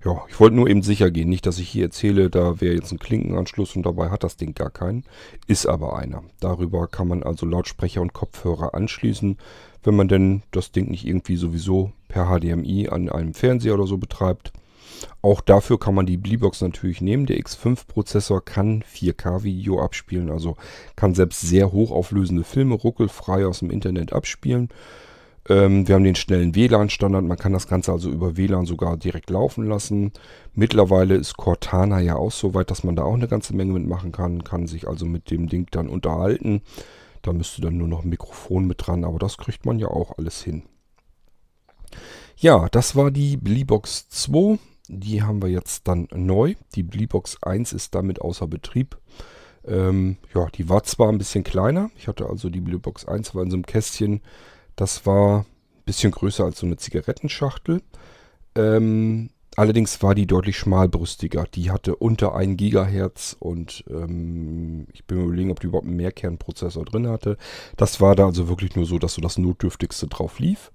Ja, 0.05 0.21
ich 0.29 0.39
wollte 0.39 0.57
nur 0.57 0.67
eben 0.69 0.83
sicher 0.83 1.09
gehen. 1.09 1.27
Nicht, 1.27 1.47
dass 1.47 1.57
ich 1.57 1.69
hier 1.69 1.85
erzähle, 1.85 2.29
da 2.29 2.61
wäre 2.61 2.75
jetzt 2.75 2.91
ein 2.91 2.99
Klinkenanschluss 2.99 3.75
und 3.75 3.83
dabei 3.83 4.11
hat 4.11 4.23
das 4.23 4.37
Ding 4.37 4.53
gar 4.53 4.69
keinen. 4.69 5.05
Ist 5.47 5.65
aber 5.65 5.97
einer. 5.97 6.21
Darüber 6.39 6.87
kann 6.87 7.07
man 7.07 7.23
also 7.23 7.47
Lautsprecher 7.47 7.99
und 7.99 8.13
Kopfhörer 8.13 8.75
anschließen, 8.75 9.39
wenn 9.81 9.95
man 9.95 10.07
denn 10.07 10.43
das 10.51 10.71
Ding 10.71 10.91
nicht 10.91 11.07
irgendwie 11.07 11.37
sowieso 11.37 11.93
per 12.09 12.27
HDMI 12.27 12.89
an 12.89 13.09
einem 13.09 13.33
Fernseher 13.33 13.73
oder 13.73 13.87
so 13.87 13.97
betreibt. 13.97 14.53
Auch 15.21 15.41
dafür 15.41 15.79
kann 15.79 15.95
man 15.95 16.05
die 16.05 16.17
Bleebox 16.17 16.61
natürlich 16.61 17.01
nehmen. 17.01 17.25
Der 17.25 17.37
X5-Prozessor 17.37 18.43
kann 18.43 18.83
4K-Video 18.83 19.81
abspielen, 19.81 20.29
also 20.29 20.55
kann 20.95 21.15
selbst 21.15 21.41
sehr 21.41 21.71
hochauflösende 21.71 22.43
Filme 22.43 22.75
ruckelfrei 22.75 23.45
aus 23.45 23.59
dem 23.59 23.69
Internet 23.69 24.13
abspielen. 24.13 24.69
Ähm, 25.49 25.87
wir 25.87 25.95
haben 25.95 26.03
den 26.03 26.15
schnellen 26.15 26.55
WLAN-Standard, 26.55 27.23
man 27.23 27.37
kann 27.37 27.53
das 27.53 27.67
Ganze 27.67 27.91
also 27.91 28.09
über 28.09 28.37
WLAN 28.37 28.65
sogar 28.65 28.97
direkt 28.97 29.29
laufen 29.29 29.67
lassen. 29.67 30.11
Mittlerweile 30.53 31.15
ist 31.15 31.35
Cortana 31.35 31.99
ja 31.99 32.15
auch 32.15 32.31
so 32.31 32.53
weit, 32.53 32.71
dass 32.71 32.83
man 32.83 32.95
da 32.95 33.03
auch 33.03 33.15
eine 33.15 33.27
ganze 33.27 33.55
Menge 33.55 33.73
mitmachen 33.73 34.11
kann, 34.11 34.43
kann 34.43 34.67
sich 34.67 34.87
also 34.87 35.05
mit 35.05 35.31
dem 35.31 35.49
Ding 35.49 35.67
dann 35.71 35.89
unterhalten. 35.89 36.61
Da 37.21 37.33
müsste 37.33 37.61
dann 37.61 37.77
nur 37.77 37.87
noch 37.87 38.03
ein 38.03 38.09
Mikrofon 38.09 38.65
mit 38.67 38.85
dran, 38.85 39.03
aber 39.03 39.19
das 39.19 39.37
kriegt 39.37 39.65
man 39.65 39.79
ja 39.79 39.87
auch 39.87 40.17
alles 40.17 40.41
hin. 40.41 40.63
Ja, 42.37 42.67
das 42.69 42.95
war 42.95 43.11
die 43.11 43.37
Bleebox 43.37 44.09
2. 44.09 44.59
Die 44.89 45.23
haben 45.23 45.41
wir 45.41 45.49
jetzt 45.49 45.87
dann 45.87 46.07
neu. 46.13 46.55
Die 46.75 46.83
Bleebox 46.83 47.41
1 47.43 47.73
ist 47.73 47.95
damit 47.95 48.21
außer 48.21 48.47
Betrieb. 48.47 48.97
Ähm, 49.65 50.17
ja, 50.35 50.47
die 50.47 50.67
war 50.67 50.83
zwar 50.83 51.09
ein 51.09 51.17
bisschen 51.17 51.43
kleiner. 51.43 51.89
Ich 51.97 52.07
hatte 52.07 52.27
also 52.27 52.49
die 52.49 52.59
Bleebox 52.59 53.05
1 53.05 53.33
war 53.33 53.43
in 53.43 53.49
so 53.49 53.55
einem 53.55 53.65
Kästchen. 53.65 54.21
Das 54.75 55.05
war 55.05 55.39
ein 55.39 55.45
bisschen 55.85 56.11
größer 56.11 56.43
als 56.43 56.59
so 56.59 56.65
eine 56.65 56.77
Zigarettenschachtel. 56.77 57.81
Ähm, 58.55 59.29
allerdings 59.55 60.03
war 60.03 60.15
die 60.15 60.27
deutlich 60.27 60.57
schmalbrüstiger. 60.57 61.45
Die 61.53 61.71
hatte 61.71 61.95
unter 61.95 62.35
1 62.35 62.57
Gigahertz 62.57 63.37
und 63.39 63.85
ähm, 63.89 64.87
ich 64.91 65.05
bin 65.05 65.19
mir 65.19 65.25
überlegen, 65.25 65.51
ob 65.51 65.61
die 65.61 65.67
überhaupt 65.67 65.87
einen 65.87 65.95
Mehrkernprozessor 65.95 66.83
drin 66.83 67.07
hatte. 67.07 67.37
Das 67.77 68.01
war 68.01 68.15
da 68.15 68.25
also 68.25 68.49
wirklich 68.49 68.75
nur 68.75 68.85
so, 68.85 68.99
dass 68.99 69.13
so 69.13 69.21
das 69.21 69.37
Notdürftigste 69.37 70.07
drauf 70.07 70.39
lief. 70.39 70.71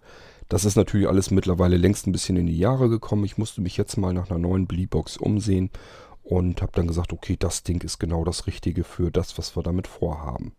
Das 0.49 0.65
ist 0.65 0.77
natürlich 0.77 1.09
alles 1.09 1.31
mittlerweile 1.31 1.77
längst 1.77 2.07
ein 2.07 2.13
bisschen 2.13 2.37
in 2.37 2.47
die 2.47 2.59
Jahre 2.59 2.89
gekommen. 2.89 3.25
Ich 3.25 3.37
musste 3.37 3.61
mich 3.61 3.77
jetzt 3.77 3.97
mal 3.97 4.15
nach 4.15 4.31
einer 4.31 4.39
neuen 4.39 4.67
Bleebox 4.67 5.17
umsehen 5.19 5.71
und 6.23 6.63
habe 6.63 6.73
dann 6.75 6.87
gesagt, 6.87 7.13
okay, 7.13 7.37
das 7.39 7.63
Ding 7.63 7.83
ist 7.83 7.99
genau 7.99 8.25
das 8.25 8.47
Richtige 8.47 8.85
für 8.85 9.11
das, 9.11 9.37
was 9.39 9.57
wir 9.57 9.63
damit 9.63 9.87
vorhaben. 9.87 10.53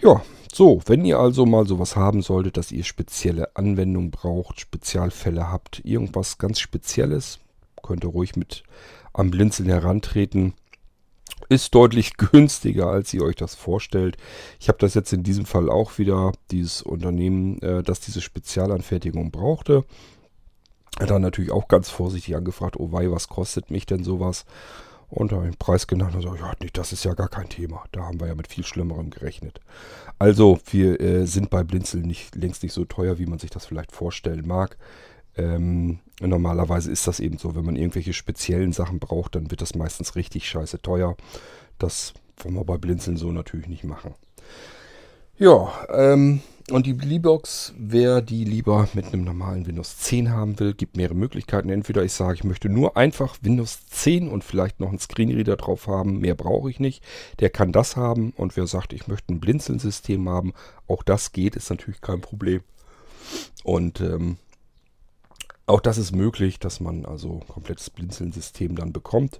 Ja, 0.00 0.22
so, 0.52 0.80
wenn 0.86 1.04
ihr 1.04 1.18
also 1.18 1.44
mal 1.44 1.66
sowas 1.66 1.96
haben 1.96 2.22
solltet, 2.22 2.56
dass 2.56 2.70
ihr 2.70 2.84
spezielle 2.84 3.56
Anwendungen 3.56 4.12
braucht, 4.12 4.60
Spezialfälle 4.60 5.50
habt, 5.50 5.84
irgendwas 5.84 6.38
ganz 6.38 6.60
Spezielles, 6.60 7.40
könnt 7.82 8.04
ihr 8.04 8.10
ruhig 8.10 8.36
mit 8.36 8.62
am 9.12 9.30
Blinzeln 9.30 9.68
herantreten. 9.68 10.54
Ist 11.48 11.74
deutlich 11.74 12.16
günstiger, 12.16 12.88
als 12.88 13.12
ihr 13.14 13.22
euch 13.22 13.36
das 13.36 13.54
vorstellt. 13.54 14.16
Ich 14.60 14.68
habe 14.68 14.78
das 14.78 14.94
jetzt 14.94 15.12
in 15.12 15.22
diesem 15.22 15.46
Fall 15.46 15.70
auch 15.70 15.98
wieder, 15.98 16.32
dieses 16.50 16.82
Unternehmen, 16.82 17.60
äh, 17.62 17.82
das 17.82 18.00
diese 18.00 18.20
Spezialanfertigung 18.20 19.30
brauchte. 19.30 19.84
Dann 20.98 21.22
natürlich 21.22 21.52
auch 21.52 21.68
ganz 21.68 21.90
vorsichtig 21.90 22.36
angefragt, 22.36 22.76
oh 22.78 22.92
wei, 22.92 23.10
was 23.10 23.28
kostet 23.28 23.70
mich 23.70 23.86
denn 23.86 24.02
sowas? 24.02 24.44
Und 25.10 25.32
da 25.32 25.36
habe 25.36 25.46
den 25.46 25.56
Preis 25.56 25.86
genannt 25.86 26.14
und 26.14 26.22
so, 26.22 26.34
ja, 26.34 26.52
nee, 26.60 26.68
das 26.72 26.92
ist 26.92 27.04
ja 27.04 27.14
gar 27.14 27.28
kein 27.28 27.48
Thema. 27.48 27.84
Da 27.92 28.02
haben 28.02 28.20
wir 28.20 28.26
ja 28.26 28.34
mit 28.34 28.48
viel 28.48 28.64
Schlimmerem 28.64 29.08
gerechnet. 29.08 29.60
Also, 30.18 30.58
wir 30.70 31.00
äh, 31.00 31.26
sind 31.26 31.48
bei 31.48 31.64
Blinzeln 31.64 32.04
nicht, 32.04 32.34
längst 32.34 32.62
nicht 32.62 32.74
so 32.74 32.84
teuer, 32.84 33.18
wie 33.18 33.26
man 33.26 33.38
sich 33.38 33.50
das 33.50 33.64
vielleicht 33.64 33.92
vorstellen 33.92 34.46
mag. 34.46 34.76
Ähm, 35.38 36.00
normalerweise 36.20 36.90
ist 36.90 37.06
das 37.06 37.20
eben 37.20 37.38
so, 37.38 37.54
wenn 37.54 37.64
man 37.64 37.76
irgendwelche 37.76 38.12
speziellen 38.12 38.72
Sachen 38.72 38.98
braucht, 38.98 39.36
dann 39.36 39.50
wird 39.50 39.62
das 39.62 39.74
meistens 39.74 40.16
richtig 40.16 40.48
scheiße 40.48 40.82
teuer. 40.82 41.16
Das 41.78 42.12
wollen 42.38 42.56
wir 42.56 42.64
bei 42.64 42.76
Blinzeln 42.76 43.16
so 43.16 43.32
natürlich 43.32 43.68
nicht 43.68 43.84
machen. 43.84 44.14
Ja, 45.38 45.72
ähm, 45.90 46.40
und 46.70 46.84
die 46.84 46.92
Bleebox, 46.92 47.72
wer 47.78 48.20
die 48.20 48.44
lieber 48.44 48.88
mit 48.92 49.06
einem 49.06 49.24
normalen 49.24 49.66
Windows 49.66 49.96
10 49.98 50.30
haben 50.30 50.58
will, 50.60 50.74
gibt 50.74 50.96
mehrere 50.96 51.14
Möglichkeiten. 51.14 51.70
Entweder 51.70 52.02
ich 52.02 52.12
sage, 52.12 52.34
ich 52.34 52.44
möchte 52.44 52.68
nur 52.68 52.96
einfach 52.96 53.36
Windows 53.40 53.86
10 53.86 54.28
und 54.28 54.44
vielleicht 54.44 54.80
noch 54.80 54.88
einen 54.88 54.98
Screenreader 54.98 55.56
drauf 55.56 55.86
haben, 55.86 56.18
mehr 56.18 56.34
brauche 56.34 56.68
ich 56.68 56.78
nicht. 56.78 57.02
Der 57.38 57.48
kann 57.48 57.72
das 57.72 57.96
haben. 57.96 58.32
Und 58.36 58.56
wer 58.56 58.66
sagt, 58.66 58.92
ich 58.92 59.06
möchte 59.06 59.32
ein 59.32 59.40
Blinzeln-System 59.40 60.28
haben, 60.28 60.52
auch 60.88 61.02
das 61.02 61.32
geht, 61.32 61.56
ist 61.56 61.70
natürlich 61.70 62.02
kein 62.02 62.20
Problem. 62.20 62.60
Und 63.64 64.00
ähm, 64.00 64.36
auch 65.68 65.80
das 65.80 65.98
ist 65.98 66.14
möglich, 66.14 66.58
dass 66.58 66.80
man 66.80 67.04
also 67.04 67.40
komplettes 67.48 67.90
Blinzeln-System 67.90 68.74
dann 68.76 68.92
bekommt. 68.92 69.38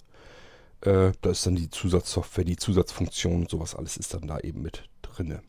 Äh, 0.83 1.13
da 1.23 1.31
ist 1.31 1.47
dann 1.47 1.57
die 1.57 1.71
Zusatzsoftware, 1.71 2.45
die 2.45 2.57
Zusatzfunktion 2.57 3.43
und 3.43 3.51
sowas 3.51 3.75
alles 3.75 3.97
ist 3.97 4.15
dann 4.15 4.27
da 4.27 4.39
eben 4.39 4.63
mit 4.63 4.89
drinne. 5.03 5.43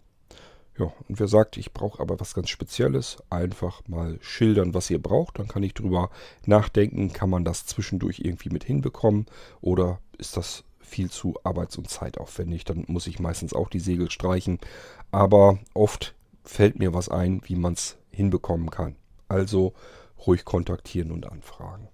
Ja, 0.78 0.86
und 1.10 1.20
wer 1.20 1.28
sagt, 1.28 1.58
ich 1.58 1.74
brauche 1.74 2.02
aber 2.02 2.20
was 2.22 2.34
ganz 2.34 2.50
Spezielles, 2.50 3.18
einfach 3.30 3.82
mal 3.88 4.18
schildern, 4.22 4.74
was 4.74 4.90
ihr 4.90 5.02
braucht. 5.02 5.38
Dann 5.38 5.50
kann 5.50 5.64
ich 5.64 5.74
drüber 5.74 6.10
nachdenken, 6.46 7.12
kann 7.12 7.30
man 7.30 7.44
das 7.44 7.66
zwischendurch 7.66 8.22
irgendwie 8.24 8.50
mit 8.50 8.64
hinbekommen 8.64 9.26
oder 9.60 10.00
ist 10.18 10.38
das 10.38 10.64
viel 10.80 11.12
zu 11.12 11.36
arbeits- 11.44 11.78
und 11.78 11.90
zeitaufwendig. 11.90 12.64
Dann 12.64 12.86
muss 12.88 13.08
ich 13.08 13.20
meistens 13.20 13.54
auch 13.54 13.70
die 13.70 13.82
Segel 13.82 14.10
streichen. 14.10 14.60
Aber 15.12 15.60
oft 15.74 16.16
fällt 16.46 16.80
mir 16.80 16.94
was 16.94 17.10
ein, 17.10 17.42
wie 17.44 17.56
man 17.56 17.74
es 17.74 17.98
hinbekommen 18.10 18.70
kann. 18.70 18.96
Also 19.28 19.74
ruhig 20.26 20.46
kontaktieren 20.46 21.12
und 21.12 21.26
anfragen. 21.32 21.90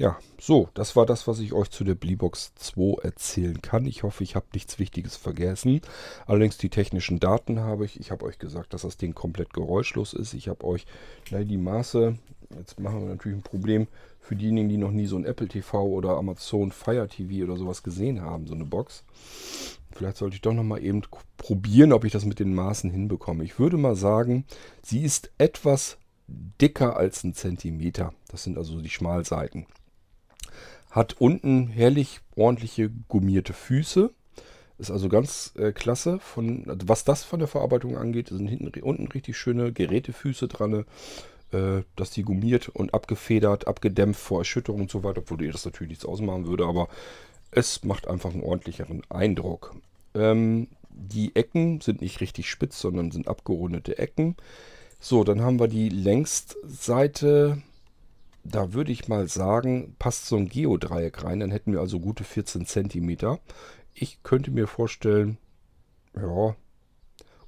Ja, 0.00 0.18
so, 0.40 0.70
das 0.72 0.96
war 0.96 1.04
das, 1.04 1.28
was 1.28 1.40
ich 1.40 1.52
euch 1.52 1.68
zu 1.68 1.84
der 1.84 1.94
Bleebox 1.94 2.54
2 2.54 3.02
erzählen 3.02 3.60
kann. 3.60 3.84
Ich 3.84 4.02
hoffe, 4.02 4.24
ich 4.24 4.34
habe 4.34 4.46
nichts 4.54 4.78
Wichtiges 4.78 5.18
vergessen. 5.18 5.82
Allerdings 6.26 6.56
die 6.56 6.70
technischen 6.70 7.20
Daten 7.20 7.60
habe 7.60 7.84
ich. 7.84 8.00
Ich 8.00 8.10
habe 8.10 8.24
euch 8.24 8.38
gesagt, 8.38 8.72
dass 8.72 8.80
das 8.80 8.96
Ding 8.96 9.14
komplett 9.14 9.52
geräuschlos 9.52 10.14
ist. 10.14 10.32
Ich 10.32 10.48
habe 10.48 10.64
euch 10.64 10.86
na, 11.30 11.44
die 11.44 11.58
Maße, 11.58 12.16
jetzt 12.56 12.80
machen 12.80 13.02
wir 13.02 13.10
natürlich 13.10 13.36
ein 13.36 13.42
Problem 13.42 13.88
für 14.20 14.36
diejenigen, 14.36 14.70
die 14.70 14.78
noch 14.78 14.90
nie 14.90 15.04
so 15.04 15.16
ein 15.16 15.26
Apple 15.26 15.48
TV 15.48 15.84
oder 15.84 16.16
Amazon 16.16 16.72
Fire 16.72 17.06
TV 17.06 17.44
oder 17.44 17.58
sowas 17.58 17.82
gesehen 17.82 18.22
haben, 18.22 18.46
so 18.46 18.54
eine 18.54 18.64
Box. 18.64 19.04
Vielleicht 19.92 20.16
sollte 20.16 20.36
ich 20.36 20.40
doch 20.40 20.54
noch 20.54 20.62
mal 20.62 20.82
eben 20.82 21.02
probieren, 21.36 21.92
ob 21.92 22.04
ich 22.06 22.12
das 22.12 22.24
mit 22.24 22.38
den 22.38 22.54
Maßen 22.54 22.90
hinbekomme. 22.90 23.44
Ich 23.44 23.58
würde 23.58 23.76
mal 23.76 23.96
sagen, 23.96 24.46
sie 24.82 25.02
ist 25.02 25.30
etwas 25.36 25.98
dicker 26.60 26.96
als 26.96 27.24
ein 27.24 27.34
Zentimeter. 27.34 28.12
Das 28.28 28.44
sind 28.44 28.58
also 28.58 28.80
die 28.80 28.90
Schmalseiten. 28.90 29.66
Hat 30.90 31.20
unten 31.20 31.68
herrlich 31.68 32.20
ordentliche 32.36 32.90
gummierte 33.08 33.52
Füße. 33.52 34.10
Ist 34.78 34.90
also 34.90 35.08
ganz 35.08 35.52
äh, 35.56 35.72
klasse. 35.72 36.18
Von, 36.18 36.64
also 36.68 36.88
was 36.88 37.04
das 37.04 37.22
von 37.22 37.38
der 37.38 37.48
Verarbeitung 37.48 37.96
angeht, 37.96 38.28
sind 38.28 38.48
hinten 38.48 38.80
unten 38.82 39.08
richtig 39.08 39.36
schöne 39.36 39.72
Gerätefüße 39.72 40.48
dran, 40.48 40.84
äh, 41.52 41.82
dass 41.96 42.10
die 42.10 42.22
gummiert 42.22 42.68
und 42.68 42.94
abgefedert, 42.94 43.66
abgedämpft 43.66 44.20
vor 44.20 44.38
Erschütterung 44.38 44.82
und 44.82 44.90
so 44.90 45.04
weiter, 45.04 45.20
obwohl 45.20 45.42
ihr 45.42 45.52
das 45.52 45.64
natürlich 45.64 45.90
nichts 45.90 46.04
ausmachen 46.04 46.46
würde, 46.46 46.64
aber 46.64 46.88
es 47.50 47.84
macht 47.84 48.08
einfach 48.08 48.32
einen 48.32 48.42
ordentlicheren 48.42 49.02
Eindruck. 49.10 49.74
Ähm, 50.14 50.68
die 50.90 51.34
Ecken 51.34 51.80
sind 51.80 52.00
nicht 52.00 52.20
richtig 52.20 52.50
spitz, 52.50 52.80
sondern 52.80 53.10
sind 53.10 53.28
abgerundete 53.28 53.98
Ecken. 53.98 54.36
So, 55.02 55.24
dann 55.24 55.40
haben 55.40 55.58
wir 55.58 55.66
die 55.66 55.88
Längsseite. 55.88 57.62
Da 58.44 58.74
würde 58.74 58.92
ich 58.92 59.08
mal 59.08 59.28
sagen, 59.28 59.96
passt 59.98 60.26
so 60.26 60.36
ein 60.36 60.48
Geodreieck 60.48 61.24
rein. 61.24 61.40
Dann 61.40 61.50
hätten 61.50 61.72
wir 61.72 61.80
also 61.80 61.98
gute 61.98 62.22
14 62.22 62.66
cm. 62.66 63.38
Ich 63.94 64.22
könnte 64.22 64.50
mir 64.50 64.66
vorstellen, 64.66 65.38
ja, 66.14 66.54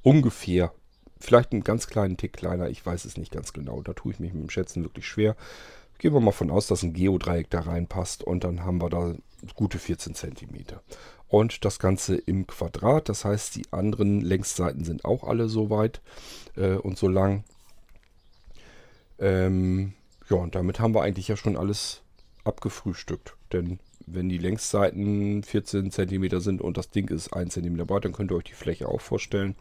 ungefähr. 0.02 0.72
Vielleicht 1.20 1.52
einen 1.52 1.62
ganz 1.62 1.86
kleinen 1.86 2.16
Tick 2.16 2.32
kleiner. 2.32 2.70
Ich 2.70 2.84
weiß 2.84 3.04
es 3.04 3.18
nicht 3.18 3.32
ganz 3.32 3.52
genau. 3.52 3.82
Da 3.82 3.92
tue 3.92 4.12
ich 4.12 4.18
mich 4.18 4.32
mit 4.32 4.42
dem 4.42 4.50
Schätzen 4.50 4.82
wirklich 4.82 5.06
schwer. 5.06 5.36
Gehen 5.98 6.14
wir 6.14 6.20
mal 6.20 6.32
von 6.32 6.50
aus, 6.50 6.66
dass 6.66 6.82
ein 6.82 6.94
Geodreieck 6.94 7.50
da 7.50 7.60
reinpasst. 7.60 8.24
Und 8.24 8.44
dann 8.44 8.64
haben 8.64 8.80
wir 8.80 8.88
da 8.88 9.14
gute 9.54 9.78
14 9.78 10.14
cm. 10.14 10.64
Und 11.28 11.64
das 11.64 11.78
Ganze 11.78 12.16
im 12.16 12.46
Quadrat. 12.46 13.08
Das 13.08 13.24
heißt, 13.24 13.56
die 13.56 13.64
anderen 13.72 14.20
Längsseiten 14.20 14.84
sind 14.84 15.04
auch 15.04 15.24
alle 15.24 15.48
so 15.48 15.70
weit 15.70 16.00
äh, 16.56 16.74
und 16.74 16.98
so 16.98 17.08
lang. 17.08 17.44
Ähm, 19.18 19.94
ja, 20.28 20.36
und 20.36 20.54
damit 20.54 20.80
haben 20.80 20.94
wir 20.94 21.02
eigentlich 21.02 21.28
ja 21.28 21.36
schon 21.36 21.56
alles 21.56 22.02
abgefrühstückt. 22.44 23.34
Denn 23.52 23.78
wenn 24.06 24.28
die 24.28 24.38
Längsseiten 24.38 25.42
14 25.42 25.90
cm 25.90 26.40
sind 26.40 26.60
und 26.60 26.76
das 26.76 26.90
Ding 26.90 27.08
ist 27.08 27.32
1 27.32 27.54
cm 27.54 27.86
breit, 27.86 28.04
dann 28.04 28.12
könnt 28.12 28.30
ihr 28.30 28.36
euch 28.36 28.44
die 28.44 28.52
Fläche 28.52 28.88
auch 28.88 29.00
vorstellen. 29.00 29.56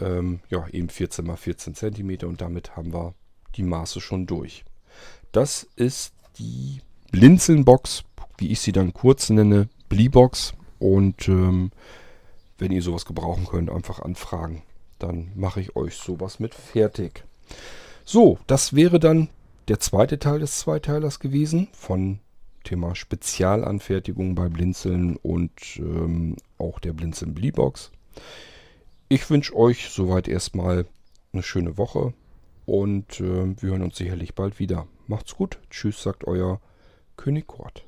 Ähm, 0.00 0.40
ja, 0.48 0.66
eben 0.68 0.88
14 0.88 1.26
mal 1.26 1.36
14 1.36 1.74
cm 1.74 2.18
und 2.24 2.40
damit 2.40 2.76
haben 2.76 2.92
wir 2.92 3.14
die 3.56 3.62
Maße 3.62 4.00
schon 4.00 4.26
durch. 4.26 4.64
Das 5.32 5.66
ist 5.76 6.12
die 6.38 6.80
Blinzelnbox, 7.10 8.04
wie 8.38 8.48
ich 8.48 8.60
sie 8.60 8.72
dann 8.72 8.94
kurz 8.94 9.30
nenne, 9.30 9.68
Bleebox. 9.88 10.54
Und 10.78 11.28
ähm, 11.28 11.70
wenn 12.56 12.72
ihr 12.72 12.82
sowas 12.82 13.04
gebrauchen 13.04 13.46
könnt, 13.46 13.70
einfach 13.70 14.00
anfragen 14.00 14.62
dann 14.98 15.32
mache 15.34 15.60
ich 15.60 15.76
euch 15.76 15.96
sowas 15.96 16.40
mit 16.40 16.54
fertig. 16.54 17.24
So, 18.04 18.38
das 18.46 18.74
wäre 18.74 18.98
dann 18.98 19.28
der 19.68 19.80
zweite 19.80 20.18
Teil 20.18 20.40
des 20.40 20.58
Zweiteilers 20.58 21.20
gewesen 21.20 21.68
von 21.72 22.20
Thema 22.64 22.94
Spezialanfertigung 22.94 24.34
bei 24.34 24.48
Blinzeln 24.48 25.16
und 25.16 25.52
ähm, 25.76 26.36
auch 26.58 26.78
der 26.78 26.92
Blinzeln 26.92 27.34
Bleebox. 27.34 27.92
Ich 29.08 29.28
wünsche 29.30 29.56
euch 29.56 29.88
soweit 29.88 30.28
erstmal 30.28 30.86
eine 31.32 31.42
schöne 31.42 31.78
Woche 31.78 32.12
und 32.66 33.20
äh, 33.20 33.60
wir 33.60 33.70
hören 33.70 33.82
uns 33.82 33.96
sicherlich 33.96 34.34
bald 34.34 34.58
wieder. 34.58 34.86
Macht's 35.06 35.34
gut. 35.34 35.58
Tschüss, 35.70 36.02
sagt 36.02 36.26
euer 36.26 36.60
König 37.16 37.46
Kurt. 37.46 37.87